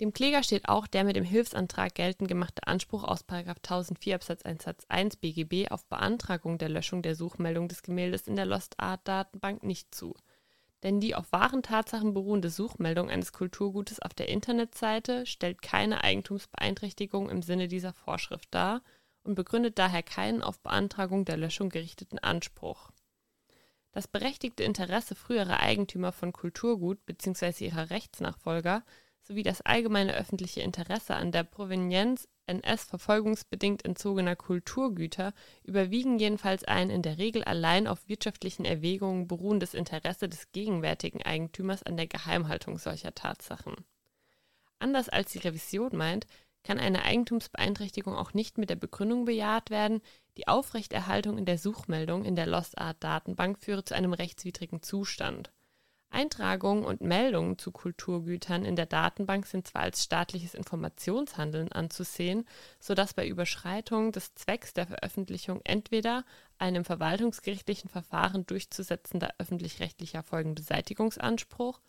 Dem 0.00 0.12
Kläger 0.12 0.42
steht 0.42 0.68
auch 0.68 0.86
der 0.86 1.04
mit 1.04 1.14
dem 1.14 1.24
Hilfsantrag 1.24 1.94
geltend 1.94 2.28
gemachte 2.28 2.66
Anspruch 2.66 3.04
aus 3.04 3.24
1004 3.28 4.16
Absatz 4.16 4.42
1 4.42 4.64
Satz 4.64 4.84
1 4.88 5.16
BGB 5.16 5.70
auf 5.70 5.84
Beantragung 5.86 6.58
der 6.58 6.70
Löschung 6.70 7.02
der 7.02 7.14
Suchmeldung 7.14 7.68
des 7.68 7.82
Gemäldes 7.82 8.26
in 8.26 8.34
der 8.34 8.46
Lost 8.46 8.80
Art 8.80 9.06
Datenbank 9.06 9.62
nicht 9.62 9.94
zu 9.94 10.14
denn 10.82 11.00
die 11.00 11.14
auf 11.14 11.30
wahren 11.32 11.62
Tatsachen 11.62 12.14
beruhende 12.14 12.50
Suchmeldung 12.50 13.10
eines 13.10 13.32
Kulturgutes 13.32 14.00
auf 14.00 14.14
der 14.14 14.28
Internetseite 14.28 15.26
stellt 15.26 15.62
keine 15.62 16.02
Eigentumsbeeinträchtigung 16.02 17.30
im 17.30 17.42
Sinne 17.42 17.68
dieser 17.68 17.92
Vorschrift 17.92 18.48
dar 18.52 18.82
und 19.22 19.34
begründet 19.34 19.78
daher 19.78 20.02
keinen 20.02 20.42
auf 20.42 20.60
Beantragung 20.60 21.24
der 21.24 21.36
Löschung 21.36 21.68
gerichteten 21.68 22.18
Anspruch. 22.18 22.90
Das 23.92 24.08
berechtigte 24.08 24.64
Interesse 24.64 25.14
früherer 25.14 25.60
Eigentümer 25.60 26.12
von 26.12 26.32
Kulturgut 26.32 27.04
bzw. 27.04 27.66
ihrer 27.66 27.90
Rechtsnachfolger 27.90 28.82
sowie 29.22 29.42
das 29.42 29.60
allgemeine 29.62 30.14
öffentliche 30.14 30.60
Interesse 30.60 31.14
an 31.14 31.32
der 31.32 31.44
Provenienz 31.44 32.28
NS-verfolgungsbedingt 32.46 33.84
entzogener 33.84 34.36
Kulturgüter 34.36 35.32
überwiegen 35.62 36.18
jedenfalls 36.18 36.64
ein 36.64 36.90
in 36.90 37.02
der 37.02 37.18
Regel 37.18 37.44
allein 37.44 37.86
auf 37.86 38.08
wirtschaftlichen 38.08 38.64
Erwägungen 38.64 39.28
beruhendes 39.28 39.74
Interesse 39.74 40.28
des 40.28 40.50
gegenwärtigen 40.52 41.22
Eigentümers 41.22 41.82
an 41.82 41.96
der 41.96 42.08
Geheimhaltung 42.08 42.78
solcher 42.78 43.14
Tatsachen. 43.14 43.76
Anders 44.78 45.08
als 45.08 45.32
die 45.32 45.38
Revision 45.38 45.96
meint, 45.96 46.26
kann 46.64 46.78
eine 46.78 47.04
Eigentumsbeeinträchtigung 47.04 48.14
auch 48.14 48.34
nicht 48.34 48.58
mit 48.58 48.70
der 48.70 48.76
Begründung 48.76 49.24
bejaht 49.24 49.70
werden, 49.70 50.00
die 50.36 50.48
Aufrechterhaltung 50.48 51.38
in 51.38 51.44
der 51.44 51.58
Suchmeldung 51.58 52.24
in 52.24 52.36
der 52.36 52.46
Lost 52.46 52.78
Art 52.78 53.02
Datenbank 53.02 53.58
führe 53.58 53.84
zu 53.84 53.94
einem 53.94 54.12
rechtswidrigen 54.12 54.82
Zustand. 54.82 55.52
Eintragungen 56.12 56.84
und 56.84 57.00
Meldungen 57.00 57.58
zu 57.58 57.72
Kulturgütern 57.72 58.64
in 58.64 58.76
der 58.76 58.86
Datenbank 58.86 59.46
sind 59.46 59.66
zwar 59.66 59.82
als 59.82 60.04
staatliches 60.04 60.54
Informationshandeln 60.54 61.72
anzusehen, 61.72 62.46
sodass 62.78 63.14
bei 63.14 63.26
Überschreitung 63.26 64.12
des 64.12 64.34
Zwecks 64.34 64.74
der 64.74 64.86
Veröffentlichung 64.86 65.60
entweder 65.64 66.24
ein 66.58 66.74
im 66.74 66.84
verwaltungsgerichtlichen 66.84 67.88
Verfahren 67.88 68.46
durchzusetzender 68.46 69.34
öffentlich-rechtlicher 69.38 70.22
Folgenbeseitigungsanspruch 70.22 71.80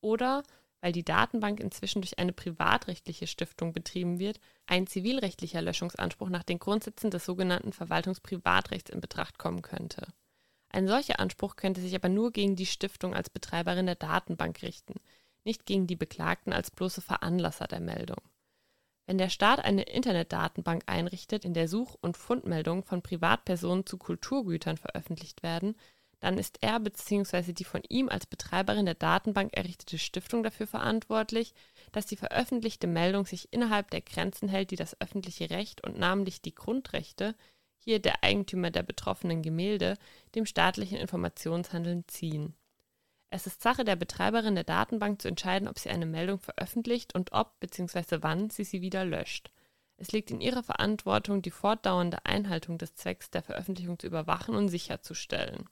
oder, 0.00 0.42
weil 0.80 0.92
die 0.92 1.04
Datenbank 1.04 1.60
inzwischen 1.60 2.02
durch 2.02 2.18
eine 2.18 2.32
privatrechtliche 2.32 3.26
Stiftung 3.26 3.72
betrieben 3.72 4.18
wird, 4.18 4.40
ein 4.66 4.86
zivilrechtlicher 4.86 5.60
Löschungsanspruch 5.60 6.28
nach 6.28 6.44
den 6.44 6.58
Grundsätzen 6.58 7.10
des 7.10 7.24
sogenannten 7.24 7.72
Verwaltungsprivatrechts 7.72 8.90
in 8.90 9.00
Betracht 9.00 9.38
kommen 9.38 9.62
könnte. 9.62 10.06
Ein 10.72 10.88
solcher 10.88 11.20
Anspruch 11.20 11.56
könnte 11.56 11.82
sich 11.82 11.94
aber 11.94 12.08
nur 12.08 12.32
gegen 12.32 12.56
die 12.56 12.66
Stiftung 12.66 13.14
als 13.14 13.28
Betreiberin 13.28 13.86
der 13.86 13.94
Datenbank 13.94 14.62
richten, 14.62 14.94
nicht 15.44 15.66
gegen 15.66 15.86
die 15.86 15.96
Beklagten 15.96 16.52
als 16.52 16.70
bloße 16.70 17.02
Veranlasser 17.02 17.66
der 17.66 17.80
Meldung. 17.80 18.20
Wenn 19.06 19.18
der 19.18 19.28
Staat 19.28 19.60
eine 19.60 19.82
Internetdatenbank 19.82 20.84
einrichtet, 20.86 21.44
in 21.44 21.52
der 21.52 21.68
Such- 21.68 21.98
und 22.00 22.16
Fundmeldungen 22.16 22.84
von 22.84 23.02
Privatpersonen 23.02 23.84
zu 23.84 23.98
Kulturgütern 23.98 24.78
veröffentlicht 24.78 25.42
werden, 25.42 25.76
dann 26.20 26.38
ist 26.38 26.62
er 26.62 26.78
bzw. 26.78 27.52
die 27.52 27.64
von 27.64 27.82
ihm 27.88 28.08
als 28.08 28.26
Betreiberin 28.26 28.86
der 28.86 28.94
Datenbank 28.94 29.54
errichtete 29.54 29.98
Stiftung 29.98 30.44
dafür 30.44 30.68
verantwortlich, 30.68 31.52
dass 31.90 32.06
die 32.06 32.16
veröffentlichte 32.16 32.86
Meldung 32.86 33.26
sich 33.26 33.52
innerhalb 33.52 33.90
der 33.90 34.02
Grenzen 34.02 34.48
hält, 34.48 34.70
die 34.70 34.76
das 34.76 34.98
öffentliche 35.00 35.50
Recht 35.50 35.84
und 35.84 35.98
namentlich 35.98 36.40
die 36.40 36.54
Grundrechte, 36.54 37.34
hier 37.84 37.98
der 37.98 38.22
Eigentümer 38.22 38.70
der 38.70 38.82
betroffenen 38.82 39.42
Gemälde, 39.42 39.98
dem 40.34 40.46
staatlichen 40.46 40.98
Informationshandeln 40.98 42.06
ziehen. 42.06 42.54
Es 43.30 43.46
ist 43.46 43.62
Sache 43.62 43.84
der 43.84 43.96
Betreiberin 43.96 44.54
der 44.54 44.64
Datenbank 44.64 45.22
zu 45.22 45.28
entscheiden, 45.28 45.66
ob 45.66 45.78
sie 45.78 45.88
eine 45.88 46.06
Meldung 46.06 46.38
veröffentlicht 46.38 47.14
und 47.14 47.32
ob 47.32 47.58
bzw. 47.60 48.18
wann 48.20 48.50
sie 48.50 48.64
sie 48.64 48.82
wieder 48.82 49.04
löscht. 49.04 49.50
Es 49.96 50.12
liegt 50.12 50.30
in 50.30 50.40
ihrer 50.40 50.62
Verantwortung, 50.62 51.42
die 51.42 51.50
fortdauernde 51.50 52.26
Einhaltung 52.26 52.76
des 52.76 52.94
Zwecks 52.94 53.30
der 53.30 53.42
Veröffentlichung 53.42 53.98
zu 53.98 54.06
überwachen 54.06 54.54
und 54.54 54.68
sicherzustellen. 54.68 55.68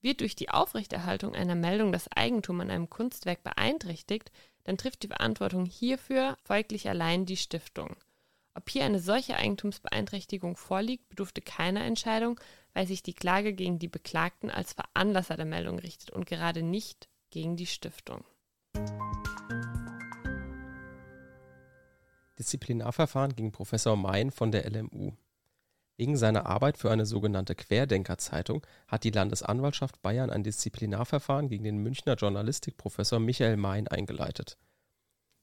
Wird 0.00 0.20
durch 0.20 0.34
die 0.34 0.50
Aufrechterhaltung 0.50 1.34
einer 1.34 1.54
Meldung 1.54 1.92
das 1.92 2.08
Eigentum 2.08 2.60
an 2.60 2.70
einem 2.70 2.90
Kunstwerk 2.90 3.42
beeinträchtigt, 3.42 4.32
dann 4.64 4.76
trifft 4.76 5.02
die 5.02 5.08
Verantwortung 5.08 5.66
hierfür 5.66 6.36
folglich 6.42 6.88
allein 6.88 7.24
die 7.26 7.36
Stiftung. 7.36 7.96
Ob 8.56 8.70
hier 8.70 8.84
eine 8.84 9.00
solche 9.00 9.36
Eigentumsbeeinträchtigung 9.36 10.56
vorliegt, 10.56 11.08
bedurfte 11.08 11.40
keiner 11.40 11.84
Entscheidung, 11.84 12.40
weil 12.72 12.86
sich 12.86 13.02
die 13.02 13.12
Klage 13.12 13.52
gegen 13.52 13.80
die 13.80 13.88
Beklagten 13.88 14.48
als 14.48 14.74
Veranlasser 14.74 15.36
der 15.36 15.44
Meldung 15.44 15.80
richtet 15.80 16.10
und 16.10 16.24
gerade 16.24 16.62
nicht 16.62 17.08
gegen 17.30 17.56
die 17.56 17.66
Stiftung. 17.66 18.24
Disziplinarverfahren 22.38 23.34
gegen 23.34 23.50
Professor 23.50 23.96
Mein 23.96 24.30
von 24.30 24.52
der 24.52 24.70
LMU. 24.70 25.12
Wegen 25.96 26.16
seiner 26.16 26.46
Arbeit 26.46 26.76
für 26.78 26.90
eine 26.90 27.06
sogenannte 27.06 27.56
Querdenker-Zeitung 27.56 28.64
hat 28.86 29.02
die 29.04 29.10
Landesanwaltschaft 29.10 30.00
Bayern 30.02 30.30
ein 30.30 30.44
Disziplinarverfahren 30.44 31.48
gegen 31.48 31.64
den 31.64 31.78
Münchner 31.78 32.14
Journalistikprofessor 32.14 33.18
Michael 33.18 33.56
Mein 33.56 33.88
eingeleitet. 33.88 34.58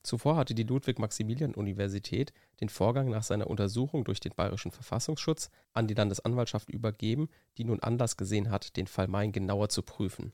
Zuvor 0.03 0.35
hatte 0.35 0.55
die 0.55 0.63
Ludwig-Maximilian-Universität 0.63 2.33
den 2.59 2.69
Vorgang 2.69 3.09
nach 3.09 3.23
seiner 3.23 3.47
Untersuchung 3.47 4.03
durch 4.03 4.19
den 4.19 4.33
Bayerischen 4.35 4.71
Verfassungsschutz 4.71 5.49
an 5.73 5.87
die 5.87 5.93
Landesanwaltschaft 5.93 6.69
übergeben, 6.69 7.29
die 7.57 7.65
nun 7.65 7.79
Anlass 7.81 8.17
gesehen 8.17 8.49
hat, 8.49 8.75
den 8.77 8.87
Fall 8.87 9.07
Mein 9.07 9.31
genauer 9.31 9.69
zu 9.69 9.83
prüfen. 9.83 10.31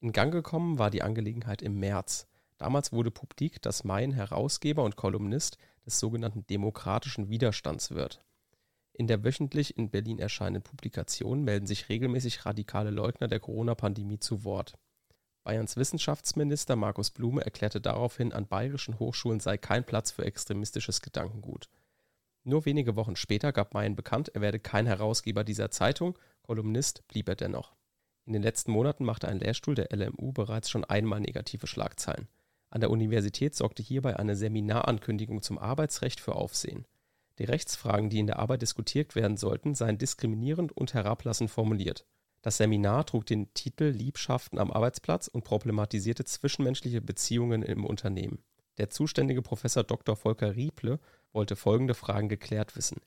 In 0.00 0.12
Gang 0.12 0.32
gekommen 0.32 0.78
war 0.78 0.90
die 0.90 1.02
Angelegenheit 1.02 1.62
im 1.62 1.78
März. 1.78 2.26
Damals 2.58 2.92
wurde 2.92 3.10
publik, 3.10 3.62
dass 3.62 3.84
Mein 3.84 4.12
Herausgeber 4.12 4.84
und 4.84 4.96
Kolumnist 4.96 5.56
des 5.86 5.98
sogenannten 5.98 6.46
Demokratischen 6.46 7.30
Widerstands 7.30 7.90
wird 7.90 8.22
in 8.94 9.08
der 9.08 9.24
wöchentlich 9.24 9.76
in 9.76 9.90
Berlin 9.90 10.18
erscheinenden 10.18 10.62
Publikation 10.62 11.42
melden 11.42 11.66
sich 11.66 11.88
regelmäßig 11.88 12.46
radikale 12.46 12.90
Leugner 12.90 13.26
der 13.28 13.40
Corona-Pandemie 13.40 14.20
zu 14.20 14.44
Wort. 14.44 14.78
Bayerns 15.44 15.76
Wissenschaftsminister 15.76 16.74
Markus 16.74 17.10
Blume 17.10 17.44
erklärte 17.44 17.78
daraufhin, 17.78 18.32
an 18.32 18.48
bayerischen 18.48 18.98
Hochschulen 18.98 19.40
sei 19.40 19.58
kein 19.58 19.84
Platz 19.84 20.10
für 20.10 20.24
extremistisches 20.24 21.02
Gedankengut. 21.02 21.68
Nur 22.44 22.64
wenige 22.64 22.96
Wochen 22.96 23.14
später 23.14 23.52
gab 23.52 23.74
Mayen 23.74 23.94
bekannt, 23.94 24.30
er 24.34 24.40
werde 24.40 24.58
kein 24.58 24.86
Herausgeber 24.86 25.44
dieser 25.44 25.70
Zeitung, 25.70 26.18
Kolumnist 26.42 27.06
blieb 27.08 27.28
er 27.28 27.36
dennoch. 27.36 27.74
In 28.24 28.32
den 28.32 28.42
letzten 28.42 28.72
Monaten 28.72 29.04
machte 29.04 29.28
ein 29.28 29.38
Lehrstuhl 29.38 29.74
der 29.74 29.94
LMU 29.94 30.32
bereits 30.32 30.70
schon 30.70 30.84
einmal 30.84 31.20
negative 31.20 31.66
Schlagzeilen. 31.66 32.28
An 32.70 32.80
der 32.80 32.90
Universität 32.90 33.54
sorgte 33.54 33.82
hierbei 33.82 34.16
eine 34.16 34.36
Seminarankündigung 34.36 35.42
zum 35.42 35.58
Arbeitsrecht 35.58 36.20
für 36.20 36.36
Aufsehen. 36.36 36.86
Die 37.38 37.44
Rechtsfragen, 37.44 38.08
die 38.08 38.18
in 38.18 38.26
der 38.26 38.38
Arbeit 38.38 38.62
diskutiert 38.62 39.14
werden 39.14 39.36
sollten, 39.36 39.74
seien 39.74 39.98
diskriminierend 39.98 40.72
und 40.72 40.94
herablassend 40.94 41.50
formuliert. 41.50 42.06
Das 42.44 42.58
Seminar 42.58 43.06
trug 43.06 43.24
den 43.24 43.54
Titel 43.54 43.84
Liebschaften 43.84 44.58
am 44.58 44.70
Arbeitsplatz 44.70 45.28
und 45.28 45.44
problematisierte 45.44 46.26
zwischenmenschliche 46.26 47.00
Beziehungen 47.00 47.62
im 47.62 47.86
Unternehmen. 47.86 48.44
Der 48.76 48.90
zuständige 48.90 49.40
Professor 49.40 49.82
Dr. 49.82 50.14
Volker 50.14 50.54
Rieple 50.54 51.00
wollte 51.32 51.56
folgende 51.56 51.94
Fragen 51.94 52.28
geklärt 52.28 52.76
wissen. 52.76 53.00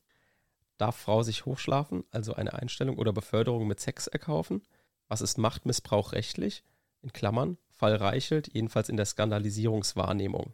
Darf 0.79 0.95
Frau 0.95 1.21
sich 1.21 1.45
hochschlafen, 1.45 2.03
also 2.09 2.33
eine 2.33 2.53
Einstellung 2.53 2.97
oder 2.97 3.13
Beförderung 3.13 3.67
mit 3.67 3.79
Sex 3.79 4.07
erkaufen? 4.07 4.63
Was 5.07 5.21
ist 5.21 5.37
Machtmissbrauch 5.37 6.13
rechtlich? 6.13 6.63
In 7.03 7.13
Klammern, 7.13 7.59
Fall 7.69 7.95
Reichelt, 7.95 8.51
jedenfalls 8.55 8.89
in 8.89 8.97
der 8.97 9.05
Skandalisierungswahrnehmung. 9.05 10.53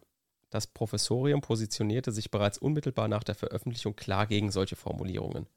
Das 0.49 0.67
Professorium 0.67 1.39
positionierte 1.39 2.11
sich 2.11 2.31
bereits 2.31 2.57
unmittelbar 2.57 3.07
nach 3.07 3.23
der 3.23 3.35
Veröffentlichung 3.35 3.95
klar 3.95 4.27
gegen 4.27 4.51
solche 4.51 4.75
Formulierungen. 4.75 5.47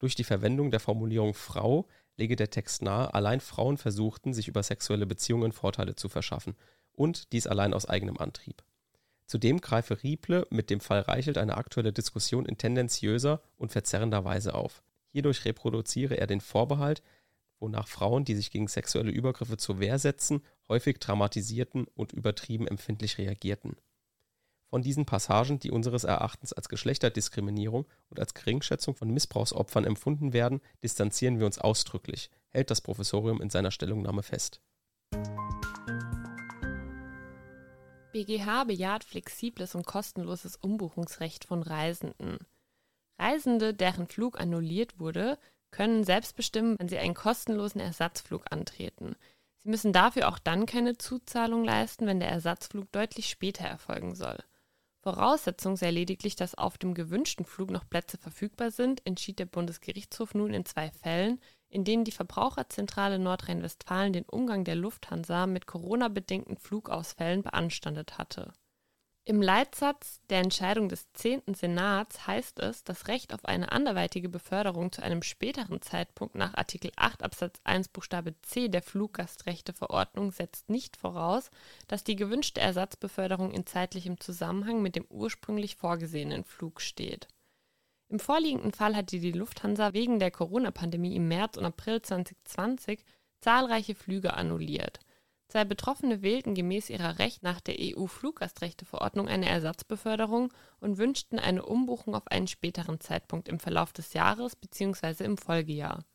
Durch 0.00 0.16
die 0.16 0.24
Verwendung 0.24 0.72
der 0.72 0.80
Formulierung 0.80 1.32
Frau 1.32 1.86
lege 2.16 2.36
der 2.36 2.50
Text 2.50 2.82
nahe, 2.82 3.12
allein 3.14 3.40
Frauen 3.40 3.78
versuchten, 3.78 4.34
sich 4.34 4.48
über 4.48 4.62
sexuelle 4.62 5.06
Beziehungen 5.06 5.52
Vorteile 5.52 5.94
zu 5.94 6.08
verschaffen, 6.08 6.54
und 6.92 7.32
dies 7.32 7.46
allein 7.46 7.72
aus 7.74 7.86
eigenem 7.86 8.18
Antrieb. 8.18 8.62
Zudem 9.26 9.60
greife 9.60 10.02
Rieple 10.02 10.46
mit 10.50 10.68
dem 10.68 10.80
Fall 10.80 11.00
Reichelt 11.00 11.38
eine 11.38 11.56
aktuelle 11.56 11.92
Diskussion 11.92 12.44
in 12.44 12.58
tendenziöser 12.58 13.40
und 13.56 13.72
verzerrender 13.72 14.24
Weise 14.24 14.54
auf. 14.54 14.82
Hierdurch 15.10 15.44
reproduziere 15.44 16.18
er 16.18 16.26
den 16.26 16.40
Vorbehalt, 16.40 17.02
wonach 17.58 17.88
Frauen, 17.88 18.24
die 18.24 18.34
sich 18.34 18.50
gegen 18.50 18.68
sexuelle 18.68 19.10
Übergriffe 19.10 19.56
zur 19.56 19.78
Wehr 19.80 19.98
setzen, 19.98 20.42
häufig 20.68 20.98
dramatisierten 20.98 21.86
und 21.94 22.12
übertrieben 22.12 22.66
empfindlich 22.66 23.18
reagierten. 23.18 23.76
Von 24.72 24.80
diesen 24.80 25.04
Passagen, 25.04 25.58
die 25.58 25.70
unseres 25.70 26.04
Erachtens 26.04 26.54
als 26.54 26.70
Geschlechterdiskriminierung 26.70 27.84
und 28.08 28.18
als 28.18 28.32
Geringschätzung 28.32 28.94
von 28.94 29.10
Missbrauchsopfern 29.10 29.84
empfunden 29.84 30.32
werden, 30.32 30.62
distanzieren 30.82 31.38
wir 31.38 31.44
uns 31.44 31.58
ausdrücklich, 31.58 32.30
hält 32.48 32.70
das 32.70 32.80
Professorium 32.80 33.42
in 33.42 33.50
seiner 33.50 33.70
Stellungnahme 33.70 34.22
fest. 34.22 34.62
BGH 38.12 38.64
bejaht 38.64 39.04
flexibles 39.04 39.74
und 39.74 39.84
kostenloses 39.84 40.56
Umbuchungsrecht 40.56 41.44
von 41.44 41.62
Reisenden. 41.62 42.38
Reisende, 43.18 43.74
deren 43.74 44.06
Flug 44.06 44.40
annulliert 44.40 44.98
wurde, 44.98 45.38
können 45.70 46.02
selbst 46.02 46.34
bestimmen, 46.34 46.76
wann 46.78 46.88
sie 46.88 46.96
einen 46.96 47.12
kostenlosen 47.12 47.82
Ersatzflug 47.82 48.50
antreten. 48.50 49.16
Sie 49.58 49.68
müssen 49.68 49.92
dafür 49.92 50.28
auch 50.28 50.38
dann 50.38 50.64
keine 50.64 50.96
Zuzahlung 50.96 51.62
leisten, 51.62 52.06
wenn 52.06 52.20
der 52.20 52.30
Ersatzflug 52.30 52.90
deutlich 52.90 53.28
später 53.28 53.64
erfolgen 53.64 54.14
soll. 54.14 54.38
Voraussetzung 55.02 55.76
sei 55.76 55.90
lediglich, 55.90 56.36
dass 56.36 56.54
auf 56.54 56.78
dem 56.78 56.94
gewünschten 56.94 57.44
Flug 57.44 57.70
noch 57.70 57.88
Plätze 57.88 58.18
verfügbar 58.18 58.70
sind, 58.70 59.04
entschied 59.04 59.40
der 59.40 59.46
Bundesgerichtshof 59.46 60.34
nun 60.34 60.54
in 60.54 60.64
zwei 60.64 60.90
Fällen, 60.90 61.40
in 61.68 61.84
denen 61.84 62.04
die 62.04 62.12
Verbraucherzentrale 62.12 63.18
Nordrhein-Westfalen 63.18 64.12
den 64.12 64.24
Umgang 64.24 64.62
der 64.62 64.76
Lufthansa 64.76 65.46
mit 65.46 65.66
Corona-bedingten 65.66 66.56
Flugausfällen 66.56 67.42
beanstandet 67.42 68.16
hatte 68.16 68.52
im 69.24 69.40
Leitsatz 69.40 70.20
der 70.30 70.40
Entscheidung 70.40 70.88
des 70.88 71.12
10. 71.12 71.54
Senats 71.54 72.26
heißt 72.26 72.58
es, 72.58 72.82
das 72.82 73.06
Recht 73.06 73.32
auf 73.32 73.44
eine 73.44 73.70
anderweitige 73.70 74.28
Beförderung 74.28 74.90
zu 74.90 75.00
einem 75.00 75.22
späteren 75.22 75.80
Zeitpunkt 75.80 76.34
nach 76.34 76.54
Artikel 76.54 76.90
8 76.96 77.22
Absatz 77.22 77.60
1 77.62 77.88
Buchstabe 77.88 78.34
c 78.42 78.68
der 78.68 78.82
Fluggastrechteverordnung 78.82 80.32
setzt 80.32 80.68
nicht 80.70 80.96
voraus, 80.96 81.50
dass 81.86 82.02
die 82.02 82.16
gewünschte 82.16 82.60
Ersatzbeförderung 82.60 83.52
in 83.52 83.64
zeitlichem 83.64 84.18
Zusammenhang 84.18 84.82
mit 84.82 84.96
dem 84.96 85.06
ursprünglich 85.08 85.76
vorgesehenen 85.76 86.42
Flug 86.42 86.80
steht. 86.80 87.28
Im 88.08 88.18
vorliegenden 88.18 88.72
Fall 88.72 88.96
hatte 88.96 89.20
die 89.20 89.32
Lufthansa 89.32 89.92
wegen 89.92 90.18
der 90.18 90.32
Corona-Pandemie 90.32 91.14
im 91.14 91.28
März 91.28 91.56
und 91.56 91.64
April 91.64 92.02
2020 92.02 93.04
zahlreiche 93.40 93.94
Flüge 93.94 94.34
annulliert– 94.34 94.98
Zwei 95.52 95.66
Betroffene 95.66 96.22
wählten 96.22 96.54
gemäß 96.54 96.88
ihrer 96.88 97.18
Recht 97.18 97.42
nach 97.42 97.60
der 97.60 97.76
EU-Fluggastrechteverordnung 97.78 99.28
eine 99.28 99.50
Ersatzbeförderung 99.50 100.50
und 100.80 100.96
wünschten 100.96 101.38
eine 101.38 101.66
Umbuchung 101.66 102.14
auf 102.14 102.26
einen 102.28 102.46
späteren 102.48 103.00
Zeitpunkt 103.00 103.48
im 103.48 103.60
Verlauf 103.60 103.92
des 103.92 104.14
Jahres 104.14 104.56
bzw. 104.56 105.24
im 105.24 105.36
Folgejahr. 105.36 106.06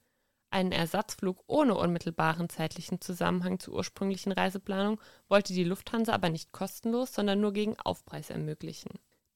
Einen 0.50 0.72
Ersatzflug 0.72 1.44
ohne 1.46 1.76
unmittelbaren 1.76 2.50
zeitlichen 2.50 3.00
Zusammenhang 3.00 3.60
zur 3.60 3.76
ursprünglichen 3.76 4.32
Reiseplanung 4.32 5.00
wollte 5.30 5.54
die 5.54 5.66
Lufthansa 5.66 6.14
aber 6.14 6.30
nicht 6.30 6.52
kostenlos, 6.52 7.14
sondern 7.14 7.40
nur 7.40 7.54
gegen 7.54 7.80
Aufpreis 7.80 8.32
ermöglichen. 8.32 8.90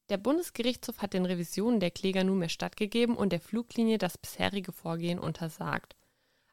Der 0.09 0.17
Bundesgerichtshof 0.17 0.97
hat 0.97 1.13
den 1.13 1.27
Revisionen 1.27 1.79
der 1.79 1.91
Kläger 1.91 2.23
nunmehr 2.23 2.49
stattgegeben 2.49 3.15
und 3.15 3.31
der 3.31 3.39
Fluglinie 3.39 3.99
das 3.99 4.17
bisherige 4.17 4.71
Vorgehen 4.71 5.19
untersagt. 5.19 5.95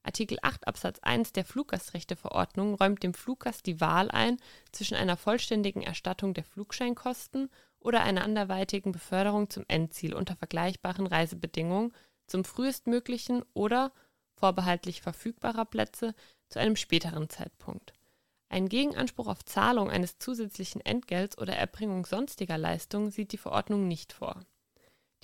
Artikel 0.02 0.38
8 0.42 0.66
Absatz 0.66 0.98
1 1.00 1.32
der 1.32 1.44
Fluggastrechteverordnung 1.44 2.74
räumt 2.74 3.02
dem 3.02 3.14
Fluggast 3.14 3.66
die 3.66 3.80
Wahl 3.80 4.10
ein 4.10 4.38
zwischen 4.72 4.96
einer 4.96 5.16
vollständigen 5.16 5.82
Erstattung 5.82 6.34
der 6.34 6.44
Flugscheinkosten 6.44 7.50
oder 7.80 8.02
einer 8.02 8.24
anderweitigen 8.24 8.92
Beförderung 8.92 9.50
zum 9.50 9.64
Endziel 9.68 10.14
unter 10.14 10.36
vergleichbaren 10.36 11.06
Reisebedingungen 11.06 11.92
zum 12.26 12.44
frühestmöglichen 12.44 13.44
oder 13.54 13.92
vorbehaltlich 14.34 15.02
verfügbarer 15.02 15.64
Plätze 15.64 16.14
zu 16.48 16.58
einem 16.58 16.76
späteren 16.76 17.28
Zeitpunkt. 17.28 17.92
Ein 18.48 18.68
Gegenanspruch 18.68 19.26
auf 19.26 19.44
Zahlung 19.44 19.90
eines 19.90 20.18
zusätzlichen 20.18 20.80
Entgelts 20.80 21.36
oder 21.36 21.54
Erbringung 21.54 22.06
sonstiger 22.06 22.56
Leistungen 22.56 23.10
sieht 23.10 23.32
die 23.32 23.38
Verordnung 23.38 23.88
nicht 23.88 24.12
vor 24.12 24.40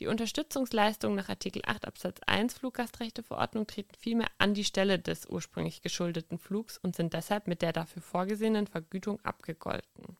Die 0.01 0.09
Unterstützungsleistungen 0.09 1.17
nach 1.17 1.29
Artikel 1.29 1.63
8 1.65 1.87
Absatz 1.87 2.21
1 2.27 2.55
Fluggastrechteverordnung 2.55 3.69
treten 3.69 3.95
vielmehr 3.97 4.27
an 4.39 4.53
die 4.53 4.65
Stelle 4.65 4.99
des 4.99 5.27
ursprünglich 5.27 5.83
geschuldeten 5.83 6.39
Flugs 6.39 6.79
und 6.79 6.97
sind 6.97 7.13
deshalb 7.15 7.47
mit 7.47 7.63
der 7.63 7.73
dafür 7.73 8.03
vorgesehenen 8.03 8.67
Vergütung 8.67 9.21
abgegolten. 9.25 10.17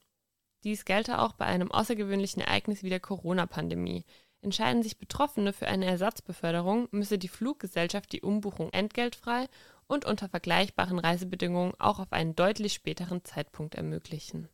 Dies 0.63 0.85
gelte 0.85 1.19
auch 1.19 1.33
bei 1.33 1.45
einem 1.45 1.71
außergewöhnlichen 1.71 2.41
Ereignis 2.41 2.83
wie 2.83 2.89
der 2.89 3.01
Corona-Pandemie. 3.01 4.05
Entscheiden 4.41 4.81
sich 4.81 4.97
Betroffene 4.97 5.51
für 5.51 5.67
eine 5.67 5.85
Ersatzbeförderung, 5.85 6.87
müsse 6.91 7.17
die 7.17 7.27
Fluggesellschaft 7.27 8.11
die 8.13 8.21
Umbuchung 8.21 8.71
entgeltfrei 8.71 9.47
und 9.87 10.05
unter 10.05 10.29
vergleichbaren 10.29 10.99
Reisebedingungen 10.99 11.73
auch 11.79 11.99
auf 11.99 12.13
einen 12.13 12.35
deutlich 12.35 12.73
späteren 12.73 13.25
Zeitpunkt 13.25 13.75
ermöglichen. 13.75 14.47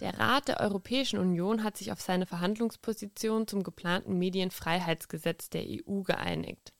Der 0.00 0.18
Rat 0.18 0.48
der 0.48 0.60
Europäischen 0.60 1.18
Union 1.18 1.64
hat 1.64 1.78
sich 1.78 1.90
auf 1.90 2.00
seine 2.00 2.26
Verhandlungsposition 2.26 3.46
zum 3.46 3.62
geplanten 3.62 4.18
Medienfreiheitsgesetz 4.18 5.48
der 5.48 5.64
EU 5.66 6.02
geeinigt. 6.02 6.74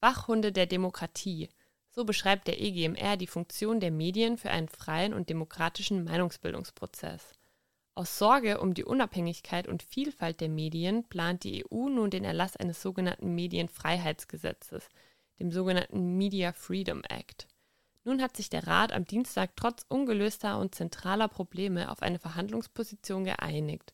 Wachhunde 0.00 0.52
der 0.52 0.66
Demokratie. 0.66 1.50
So 1.90 2.04
beschreibt 2.04 2.46
der 2.48 2.60
EGMR 2.60 3.16
die 3.16 3.26
Funktion 3.26 3.80
der 3.80 3.90
Medien 3.90 4.38
für 4.38 4.50
einen 4.50 4.68
freien 4.68 5.12
und 5.12 5.28
demokratischen 5.28 6.04
Meinungsbildungsprozess. 6.04 7.32
Aus 7.94 8.18
Sorge 8.18 8.60
um 8.60 8.74
die 8.74 8.84
Unabhängigkeit 8.84 9.66
und 9.68 9.82
Vielfalt 9.82 10.40
der 10.40 10.50
Medien 10.50 11.04
plant 11.08 11.44
die 11.44 11.64
EU 11.64 11.88
nun 11.88 12.10
den 12.10 12.24
Erlass 12.24 12.56
eines 12.56 12.82
sogenannten 12.82 13.34
Medienfreiheitsgesetzes, 13.34 14.88
dem 15.38 15.50
sogenannten 15.50 16.16
Media 16.16 16.52
Freedom 16.52 17.02
Act. 17.08 17.48
Nun 18.06 18.22
hat 18.22 18.36
sich 18.36 18.48
der 18.48 18.68
Rat 18.68 18.92
am 18.92 19.04
Dienstag 19.04 19.56
trotz 19.56 19.84
ungelöster 19.88 20.60
und 20.60 20.76
zentraler 20.76 21.26
Probleme 21.26 21.90
auf 21.90 22.02
eine 22.02 22.20
Verhandlungsposition 22.20 23.24
geeinigt. 23.24 23.92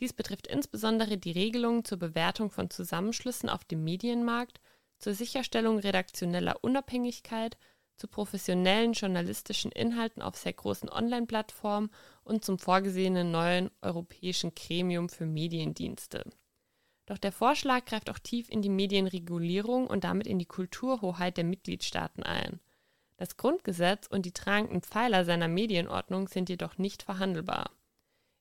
Dies 0.00 0.12
betrifft 0.12 0.48
insbesondere 0.48 1.18
die 1.18 1.30
Regelungen 1.30 1.84
zur 1.84 1.98
Bewertung 1.98 2.50
von 2.50 2.68
Zusammenschlüssen 2.68 3.48
auf 3.48 3.62
dem 3.62 3.84
Medienmarkt, 3.84 4.60
zur 4.98 5.14
Sicherstellung 5.14 5.78
redaktioneller 5.78 6.64
Unabhängigkeit, 6.64 7.56
zu 7.96 8.08
professionellen 8.08 8.92
journalistischen 8.92 9.70
Inhalten 9.70 10.20
auf 10.20 10.34
sehr 10.34 10.52
großen 10.52 10.88
Online-Plattformen 10.88 11.90
und 12.24 12.44
zum 12.44 12.58
vorgesehenen 12.58 13.30
neuen 13.30 13.70
europäischen 13.82 14.56
Gremium 14.56 15.08
für 15.08 15.26
Mediendienste. 15.26 16.28
Doch 17.06 17.18
der 17.18 17.30
Vorschlag 17.30 17.84
greift 17.84 18.10
auch 18.10 18.18
tief 18.18 18.48
in 18.48 18.62
die 18.62 18.68
Medienregulierung 18.68 19.86
und 19.86 20.02
damit 20.02 20.26
in 20.26 20.40
die 20.40 20.44
Kulturhoheit 20.44 21.36
der 21.36 21.44
Mitgliedstaaten 21.44 22.24
ein. 22.24 22.58
Das 23.16 23.36
Grundgesetz 23.36 24.06
und 24.08 24.26
die 24.26 24.32
tragenden 24.32 24.82
Pfeiler 24.82 25.24
seiner 25.24 25.48
Medienordnung 25.48 26.28
sind 26.28 26.48
jedoch 26.48 26.78
nicht 26.78 27.04
verhandelbar. 27.04 27.70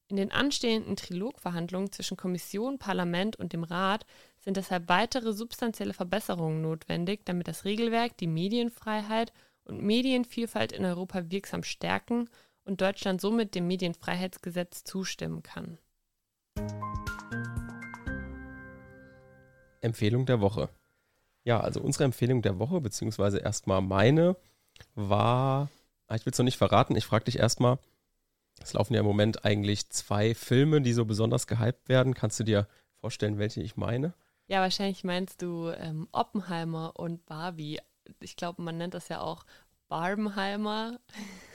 In 0.08 0.18
den 0.18 0.32
anstehenden 0.32 0.96
Trilogverhandlungen 0.96 1.92
zwischen 1.92 2.18
Kommission, 2.18 2.78
Parlament 2.78 3.36
und 3.36 3.54
dem 3.54 3.64
Rat 3.64 4.06
sind 4.40 4.58
deshalb 4.58 4.90
weitere 4.90 5.34
substanzielle 5.34 5.94
Verbesserungen 5.94 6.62
notwendig, 6.62 7.22
damit 7.26 7.48
das 7.48 7.66
Regelwerk 7.66 8.18
die 8.18 8.28
Medienfreiheit 8.28 9.32
und 9.64 9.82
Medienvielfalt 9.82 10.72
in 10.72 10.86
Europa 10.86 11.32
wirksam 11.32 11.64
stärken 11.64 12.30
und 12.66 12.82
Deutschland 12.82 13.22
somit 13.22 13.56
dem 13.56 13.68
Medienfreiheitsgesetz 13.68 14.84
zustimmen 14.84 15.44
kann. 15.44 15.78
Empfehlung 19.82 20.26
der 20.26 20.42
Woche. 20.42 20.70
Ja, 21.44 21.60
also 21.60 21.82
unsere 21.82 22.06
Empfehlung 22.06 22.42
der 22.42 22.60
Woche, 22.60 22.80
beziehungsweise 22.82 23.40
erstmal 23.40 23.82
meine, 23.82 24.38
war, 24.96 25.70
ah, 26.08 26.16
ich 26.16 26.26
will 26.26 26.32
es 26.32 26.38
noch 26.38 26.46
nicht 26.46 26.58
verraten, 26.58 26.96
ich 26.96 27.06
frage 27.06 27.26
dich 27.26 27.40
erstmal, 27.40 27.80
es 28.62 28.74
laufen 28.74 28.94
ja 28.94 29.00
im 29.00 29.06
Moment 29.06 29.46
eigentlich 29.46 29.90
zwei 29.90 30.36
Filme, 30.36 30.82
die 30.82 30.94
so 30.94 31.06
besonders 31.06 31.48
gehypt 31.48 31.90
werden. 31.90 32.14
Kannst 32.14 32.40
du 32.40 32.44
dir 32.44 32.68
vorstellen, 33.02 33.38
welche 33.38 33.62
ich 33.62 33.76
meine? 33.76 34.14
Ja, 34.48 34.62
wahrscheinlich 34.62 35.04
meinst 35.04 35.42
du 35.42 35.70
ähm, 35.70 36.08
Oppenheimer 36.12 36.94
und 36.96 37.26
Barbie. 37.26 37.80
Ich 38.20 38.36
glaube, 38.36 38.62
man 38.62 38.78
nennt 38.78 38.94
das 38.94 39.10
ja 39.10 39.22
auch 39.22 39.46
Barbenheimer. 39.88 41.00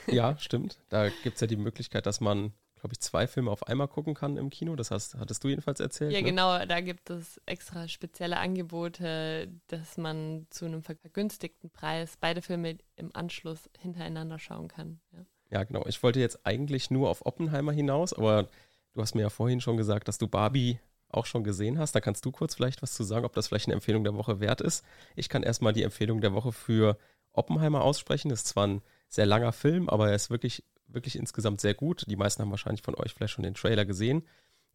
Ja, 0.07 0.37
stimmt. 0.39 0.79
Da 0.89 1.09
gibt 1.09 1.37
es 1.37 1.41
ja 1.41 1.47
die 1.47 1.57
Möglichkeit, 1.57 2.07
dass 2.07 2.21
man 2.21 2.53
glaube 2.79 2.95
ich, 2.95 3.01
zwei 3.01 3.27
Filme 3.27 3.51
auf 3.51 3.67
einmal 3.67 3.89
gucken 3.89 4.15
kann 4.15 4.37
im 4.37 4.51
Kino. 4.51 4.77
Das 4.77 4.91
hast, 4.91 5.17
hattest 5.17 5.43
du 5.45 5.49
jedenfalls 5.49 5.81
erzählt. 5.81 6.13
Ja, 6.13 6.21
ne? 6.21 6.25
genau. 6.25 6.65
Da 6.67 6.81
gibt 6.81 7.11
es 7.11 7.41
extra 7.47 7.89
spezielle 7.89 8.39
Angebote, 8.39 9.49
dass 9.69 9.97
man 9.97 10.47
zu 10.51 10.65
einem 10.65 10.83
vergünstigten 10.83 11.71
Preis 11.71 12.17
beide 12.21 12.43
Filme 12.43 12.79
im 12.97 13.15
Anschluss 13.15 13.69
hintereinander 13.79 14.39
schauen 14.39 14.69
kann. 14.69 15.01
Ja. 15.13 15.27
ja, 15.51 15.65
genau. 15.65 15.85
Ich 15.87 16.03
wollte 16.03 16.21
jetzt 16.21 16.47
eigentlich 16.47 16.91
nur 16.91 17.11
auf 17.11 17.27
Oppenheimer 17.27 17.73
hinaus, 17.73 18.13
aber 18.13 18.49
du 18.95 19.03
hast 19.03 19.15
mir 19.15 19.23
ja 19.23 19.31
vorhin 19.31 19.61
schon 19.61 19.77
gesagt, 19.77 20.09
dass 20.09 20.19
du 20.19 20.29
Barbie 20.29 20.79
auch 21.11 21.27
schon 21.27 21.45
gesehen 21.45 21.79
hast. 21.79 21.95
Da 21.95 22.01
kannst 22.01 22.25
du 22.25 22.33
kurz 22.33 22.55
vielleicht 22.55 22.83
was 22.83 22.95
zu 22.95 23.03
sagen, 23.03 23.25
ob 23.25 23.35
das 23.35 23.49
vielleicht 23.49 23.67
eine 23.67 23.75
Empfehlung 23.75 24.05
der 24.05 24.15
Woche 24.15 24.41
wert 24.41 24.61
ist. 24.61 24.85
Ich 25.17 25.29
kann 25.29 25.43
erstmal 25.43 25.73
die 25.73 25.83
Empfehlung 25.83 26.21
der 26.21 26.35
Woche 26.35 26.53
für 26.53 26.99
Oppenheimer 27.33 27.83
aussprechen. 27.83 28.29
Das 28.29 28.41
ist 28.41 28.49
zwar 28.49 28.67
ein 28.67 28.83
sehr 29.09 29.27
langer 29.27 29.53
Film, 29.53 29.89
aber 29.89 30.09
er 30.09 30.15
ist 30.15 30.31
wirklich 30.31 30.65
wirklich 30.89 31.17
insgesamt 31.17 31.61
sehr 31.61 31.75
gut. 31.75 32.05
Die 32.09 32.17
meisten 32.17 32.43
haben 32.43 32.51
wahrscheinlich 32.51 32.83
von 32.83 32.95
euch 32.95 33.13
vielleicht 33.13 33.35
schon 33.35 33.45
den 33.45 33.55
Trailer 33.55 33.85
gesehen. 33.85 34.27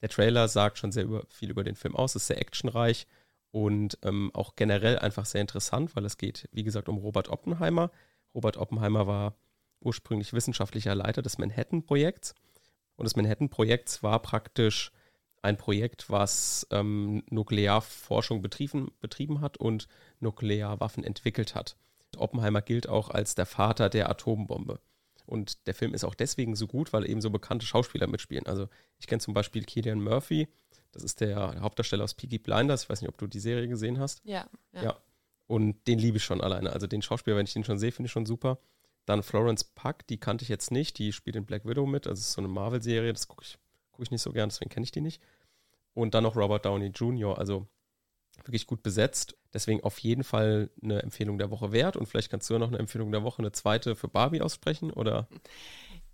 Der 0.02 0.10
Trailer 0.10 0.48
sagt 0.48 0.78
schon 0.78 0.92
sehr 0.92 1.04
über, 1.04 1.24
viel 1.30 1.50
über 1.50 1.64
den 1.64 1.76
Film 1.76 1.96
aus, 1.96 2.16
ist 2.16 2.28
sehr 2.28 2.40
actionreich 2.40 3.08
und 3.52 3.98
ähm, 4.02 4.32
auch 4.34 4.56
generell 4.56 5.00
einfach 5.00 5.26
sehr 5.26 5.42
interessant, 5.42 5.96
weil 5.96 6.06
es 6.06 6.18
geht, 6.18 6.50
wie 6.52 6.64
gesagt, 6.64 6.90
um 6.90 6.98
Robert 6.98 7.30
Oppenheimer. 7.30 7.92
Robert 8.34 8.58
Oppenheimer 8.58 9.08
war 9.08 9.36
ursprünglich 9.80 10.34
wissenschaftlicher 10.34 10.96
Leiter 10.96 11.22
des 11.22 11.38
Manhattan-Projekts. 11.38 12.36
Und 12.96 13.06
das 13.06 13.16
Manhattan-Projekt 13.16 14.02
war 14.04 14.20
praktisch 14.22 14.92
ein 15.42 15.58
Projekt, 15.58 16.10
was 16.10 16.66
ähm, 16.72 17.24
Nuklearforschung 17.30 18.42
betrieben, 18.42 18.92
betrieben 19.02 19.42
hat 19.42 19.58
und 19.58 19.88
Nuklearwaffen 20.20 21.04
entwickelt 21.04 21.54
hat. 21.54 21.76
Oppenheimer 22.18 22.62
gilt 22.62 22.88
auch 22.88 23.10
als 23.10 23.36
der 23.36 23.46
Vater 23.46 23.90
der 23.90 24.10
Atombombe. 24.10 24.80
Und 25.26 25.68
der 25.68 25.74
Film 25.74 25.94
ist 25.94 26.04
auch 26.04 26.16
deswegen 26.16 26.56
so 26.56 26.68
gut, 26.68 26.94
weil 26.94 27.10
eben 27.10 27.22
so 27.22 27.30
bekannte 27.30 27.66
Schauspieler 27.66 28.08
mitspielen. 28.08 28.46
Also 28.46 28.68
ich 29.00 29.08
kenne 29.08 29.20
zum 29.20 29.34
Beispiel 29.34 29.64
Killian 29.64 30.02
Murphy, 30.02 30.48
das 30.92 31.04
ist 31.04 31.22
der 31.22 31.60
Hauptdarsteller 31.60 32.04
aus 32.04 32.14
Peaky 32.14 32.38
Blinders. 32.38 32.84
Ich 32.84 32.90
weiß 32.90 33.02
nicht, 33.02 33.10
ob 33.10 33.18
du 33.18 33.28
die 33.28 33.40
Serie 33.40 33.68
gesehen 33.68 34.00
hast. 34.00 34.22
Ja. 34.24 34.48
Ja. 34.74 34.84
ja. 34.84 34.98
Und 35.48 35.88
den 35.88 36.00
liebe 36.00 36.18
ich 36.18 36.24
schon 36.24 36.40
alleine. 36.40 36.72
Also 36.72 36.88
den 36.88 37.02
Schauspieler, 37.02 37.36
wenn 37.36 37.46
ich 37.46 37.54
den 37.54 37.64
schon 37.64 37.80
sehe, 37.80 37.92
finde 37.92 38.08
ich 38.08 38.12
schon 38.12 38.26
super. 38.26 38.60
Dann 39.06 39.24
Florence 39.24 39.64
Puck, 39.64 40.08
die 40.08 40.18
kannte 40.18 40.44
ich 40.44 40.50
jetzt 40.50 40.72
nicht. 40.72 40.98
Die 41.00 41.12
spielt 41.12 41.36
in 41.36 41.46
Black 41.46 41.66
Widow 41.66 41.86
mit. 41.86 42.08
Also 42.08 42.20
es 42.20 42.28
ist 42.28 42.34
so 42.34 42.42
eine 42.42 42.48
Marvel-Serie. 42.48 43.12
Das 43.12 43.28
gucke 43.28 43.44
ich, 43.44 43.58
guck 43.92 44.04
ich 44.04 44.12
nicht 44.12 44.22
so 44.22 44.32
gern, 44.32 44.50
deswegen 44.50 44.70
kenne 44.70 44.84
ich 44.84 44.92
die 44.92 45.02
nicht. 45.02 45.22
Und 45.94 46.14
dann 46.14 46.24
noch 46.24 46.36
Robert 46.36 46.66
Downey 46.66 46.88
Jr. 46.88 47.38
Also 47.38 47.68
wirklich 48.46 48.68
gut 48.68 48.84
besetzt. 48.84 49.38
Deswegen 49.54 49.84
auf 49.84 50.00
jeden 50.00 50.24
Fall 50.24 50.70
eine 50.82 51.02
Empfehlung 51.02 51.38
der 51.38 51.52
Woche 51.52 51.72
wert. 51.72 51.98
Und 51.98 52.08
vielleicht 52.08 52.30
kannst 52.30 52.50
du 52.50 52.54
ja 52.54 52.60
noch 52.60 52.70
eine 52.70 52.80
Empfehlung 52.80 53.12
der 53.12 53.24
Woche, 53.24 53.40
eine 53.40 53.52
zweite 53.52 53.96
für 53.96 54.08
Barbie 54.08 54.42
aussprechen, 54.42 54.92
oder? 54.92 55.28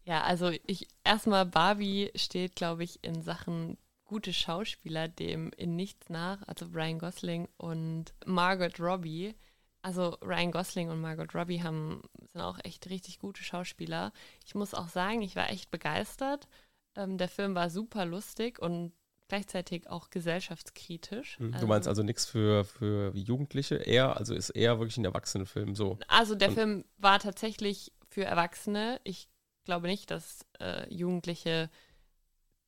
Ja, 0.03 0.23
also 0.23 0.51
ich 0.65 0.87
erstmal 1.03 1.45
Barbie 1.45 2.11
steht, 2.15 2.55
glaube 2.55 2.83
ich, 2.83 3.03
in 3.03 3.21
Sachen 3.21 3.77
gute 4.05 4.33
Schauspieler 4.33 5.07
dem 5.07 5.51
in 5.55 5.75
nichts 5.75 6.09
nach, 6.09 6.41
also 6.47 6.65
Ryan 6.65 6.97
Gosling 6.97 7.47
und 7.57 8.05
Margot 8.25 8.79
Robbie. 8.79 9.35
Also 9.81 10.17
Ryan 10.21 10.51
Gosling 10.51 10.89
und 10.89 10.99
Margot 10.99 11.33
Robbie 11.35 11.61
haben, 11.61 12.01
sind 12.27 12.41
auch 12.41 12.57
echt 12.63 12.89
richtig 12.89 13.19
gute 13.19 13.43
Schauspieler. 13.43 14.11
Ich 14.45 14.55
muss 14.55 14.73
auch 14.73 14.89
sagen, 14.89 15.21
ich 15.21 15.35
war 15.35 15.49
echt 15.51 15.71
begeistert. 15.71 16.47
Ähm, 16.95 17.17
der 17.17 17.29
Film 17.29 17.55
war 17.55 17.69
super 17.69 18.05
lustig 18.05 18.59
und 18.59 18.91
gleichzeitig 19.29 19.89
auch 19.89 20.09
gesellschaftskritisch. 20.09 21.37
Hm, 21.39 21.53
du 21.53 21.67
meinst 21.67 21.87
also, 21.87 22.01
also 22.01 22.03
nichts 22.03 22.25
für, 22.25 22.65
für 22.65 23.15
Jugendliche, 23.15 23.75
eher, 23.75 24.17
also 24.17 24.35
ist 24.35 24.49
eher 24.49 24.79
wirklich 24.79 24.97
ein 24.97 25.05
Erwachsenenfilm 25.05 25.75
so. 25.75 25.97
Also 26.07 26.35
der 26.35 26.49
Und, 26.49 26.55
Film 26.55 26.85
war 26.97 27.19
tatsächlich 27.19 27.93
für 28.09 28.25
Erwachsene. 28.25 28.99
Ich 29.03 29.29
glaube 29.63 29.87
nicht, 29.87 30.11
dass 30.11 30.45
äh, 30.59 30.91
Jugendliche 30.93 31.69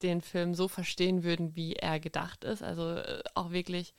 den 0.01 0.21
Film 0.21 0.55
so 0.55 0.67
verstehen 0.67 1.23
würden, 1.23 1.55
wie 1.55 1.73
er 1.73 1.99
gedacht 1.99 2.43
ist. 2.43 2.63
Also 2.63 2.95
äh, 2.95 3.23
auch 3.35 3.51
wirklich 3.51 3.93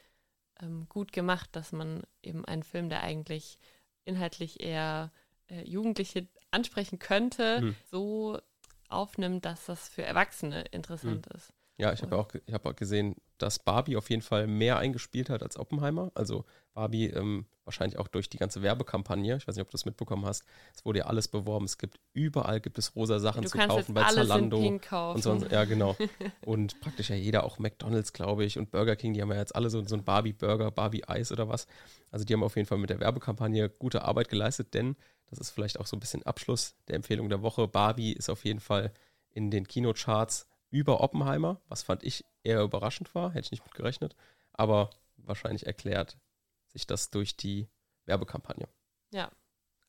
ähm, 0.61 0.87
gut 0.89 1.13
gemacht, 1.13 1.51
dass 1.53 1.73
man 1.73 2.03
eben 2.23 2.45
einen 2.45 2.63
Film, 2.63 2.89
der 2.89 3.03
eigentlich 3.03 3.59
inhaltlich 4.05 4.61
eher 4.61 5.13
äh, 5.49 5.63
Jugendliche 5.69 6.27
ansprechen 6.51 6.99
könnte, 6.99 7.61
hm. 7.61 7.77
so 7.91 8.41
aufnimmt, 8.89 9.45
dass 9.45 9.67
das 9.67 9.89
für 9.89 10.03
Erwachsene 10.03 10.63
interessant 10.71 11.27
hm. 11.27 11.37
ist. 11.37 11.53
Ja, 11.83 11.93
ich 11.93 12.01
habe 12.03 12.17
auch, 12.17 12.29
hab 12.53 12.65
auch 12.65 12.77
gesehen, 12.77 13.17
dass 13.39 13.59
Barbie 13.59 13.97
auf 13.97 14.09
jeden 14.09 14.23
Fall 14.23 14.47
mehr 14.47 14.79
eingespielt 14.79 15.29
hat 15.29 15.43
als 15.43 15.59
Oppenheimer. 15.59 16.13
Also 16.15 16.45
Barbie 16.75 17.07
ähm, 17.07 17.47
wahrscheinlich 17.65 17.99
auch 17.99 18.07
durch 18.07 18.29
die 18.29 18.37
ganze 18.37 18.63
Werbekampagne. 18.63 19.37
Ich 19.37 19.49
weiß 19.49 19.57
nicht, 19.57 19.63
ob 19.63 19.69
du 19.69 19.73
das 19.75 19.85
mitbekommen 19.85 20.25
hast. 20.25 20.45
Es 20.77 20.85
wurde 20.85 21.01
ja 21.01 21.07
alles 21.07 21.27
beworben. 21.27 21.65
Es 21.65 21.79
gibt 21.79 21.99
überall 22.13 22.61
gibt 22.61 22.79
es 22.79 22.95
rosa 22.95 23.19
Sachen 23.19 23.43
du 23.43 23.49
zu 23.49 23.59
kaufen 23.59 23.95
bei 23.95 24.05
Zalando 24.05 24.59
und 24.59 25.23
so. 25.25 25.35
Ja, 25.51 25.65
genau. 25.65 25.97
und 26.47 26.81
praktisch 26.81 27.11
ja 27.11 27.17
jeder, 27.17 27.43
auch 27.43 27.59
McDonald's, 27.59 28.13
glaube 28.13 28.45
ich, 28.45 28.59
und 28.59 28.71
Burger 28.71 28.95
King, 28.95 29.15
die 29.15 29.21
haben 29.21 29.33
ja 29.33 29.39
jetzt 29.39 29.57
alle 29.57 29.69
so, 29.69 29.85
so 29.85 29.97
ein 29.97 30.05
Barbie-Burger, 30.05 30.71
Barbie-Eis 30.71 31.33
oder 31.33 31.49
was. 31.49 31.67
Also 32.13 32.25
die 32.25 32.33
haben 32.33 32.45
auf 32.45 32.55
jeden 32.55 32.69
Fall 32.69 32.79
mit 32.79 32.91
der 32.91 33.01
Werbekampagne 33.01 33.69
gute 33.71 34.05
Arbeit 34.05 34.29
geleistet, 34.29 34.73
denn 34.73 34.95
das 35.31 35.41
ist 35.41 35.51
vielleicht 35.51 35.81
auch 35.81 35.87
so 35.87 35.97
ein 35.97 36.01
bisschen 36.01 36.23
Abschluss 36.23 36.77
der 36.87 36.95
Empfehlung 36.95 37.29
der 37.29 37.43
Woche. 37.43 37.67
Barbie 37.67 38.13
ist 38.13 38.31
auf 38.31 38.45
jeden 38.45 38.61
Fall 38.61 38.93
in 39.31 39.51
den 39.51 39.67
Kinocharts 39.67 40.47
über 40.73 41.01
Oppenheimer, 41.01 41.61
was 41.69 41.83
fand 41.83 42.03
ich 42.03 42.25
eher 42.43 42.63
überraschend 42.63 43.15
war, 43.15 43.31
hätte 43.31 43.47
ich 43.47 43.51
nicht 43.53 43.65
mit 43.65 43.75
gerechnet, 43.75 44.17
aber 44.53 44.91
wahrscheinlich 45.17 45.67
erklärt 45.67 46.19
sich 46.67 46.87
das 46.87 47.11
durch 47.11 47.37
die 47.37 47.69
Werbekampagne. 48.07 48.67
Ja, 49.13 49.31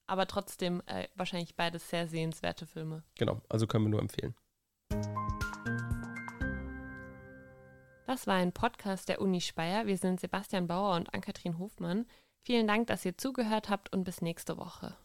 aber 0.06 0.28
trotzdem 0.28 0.84
äh, 0.86 1.08
wahrscheinlich 1.16 1.56
beides 1.56 1.90
sehr 1.90 2.08
sehenswerte 2.08 2.68
Filme. 2.68 3.04
Genau, 3.18 3.42
also 3.50 3.66
können 3.66 3.86
wir 3.86 3.90
nur 3.90 4.02
empfehlen. 4.02 4.36
Das 8.06 8.28
war 8.28 8.36
ein 8.36 8.52
Podcast 8.52 9.08
der 9.08 9.22
Uni 9.22 9.40
Speyer. 9.40 9.88
Wir 9.88 9.98
sind 9.98 10.20
Sebastian 10.20 10.68
Bauer 10.68 10.98
und 10.98 11.14
Ann-Kathrin 11.14 11.58
Hofmann. 11.58 12.06
Vielen 12.42 12.68
Dank, 12.68 12.88
dass 12.88 13.06
ihr 13.06 13.18
zugehört 13.18 13.70
habt 13.70 13.94
und 13.94 14.04
bis 14.04 14.22
nächste 14.22 14.58
Woche. 14.58 14.98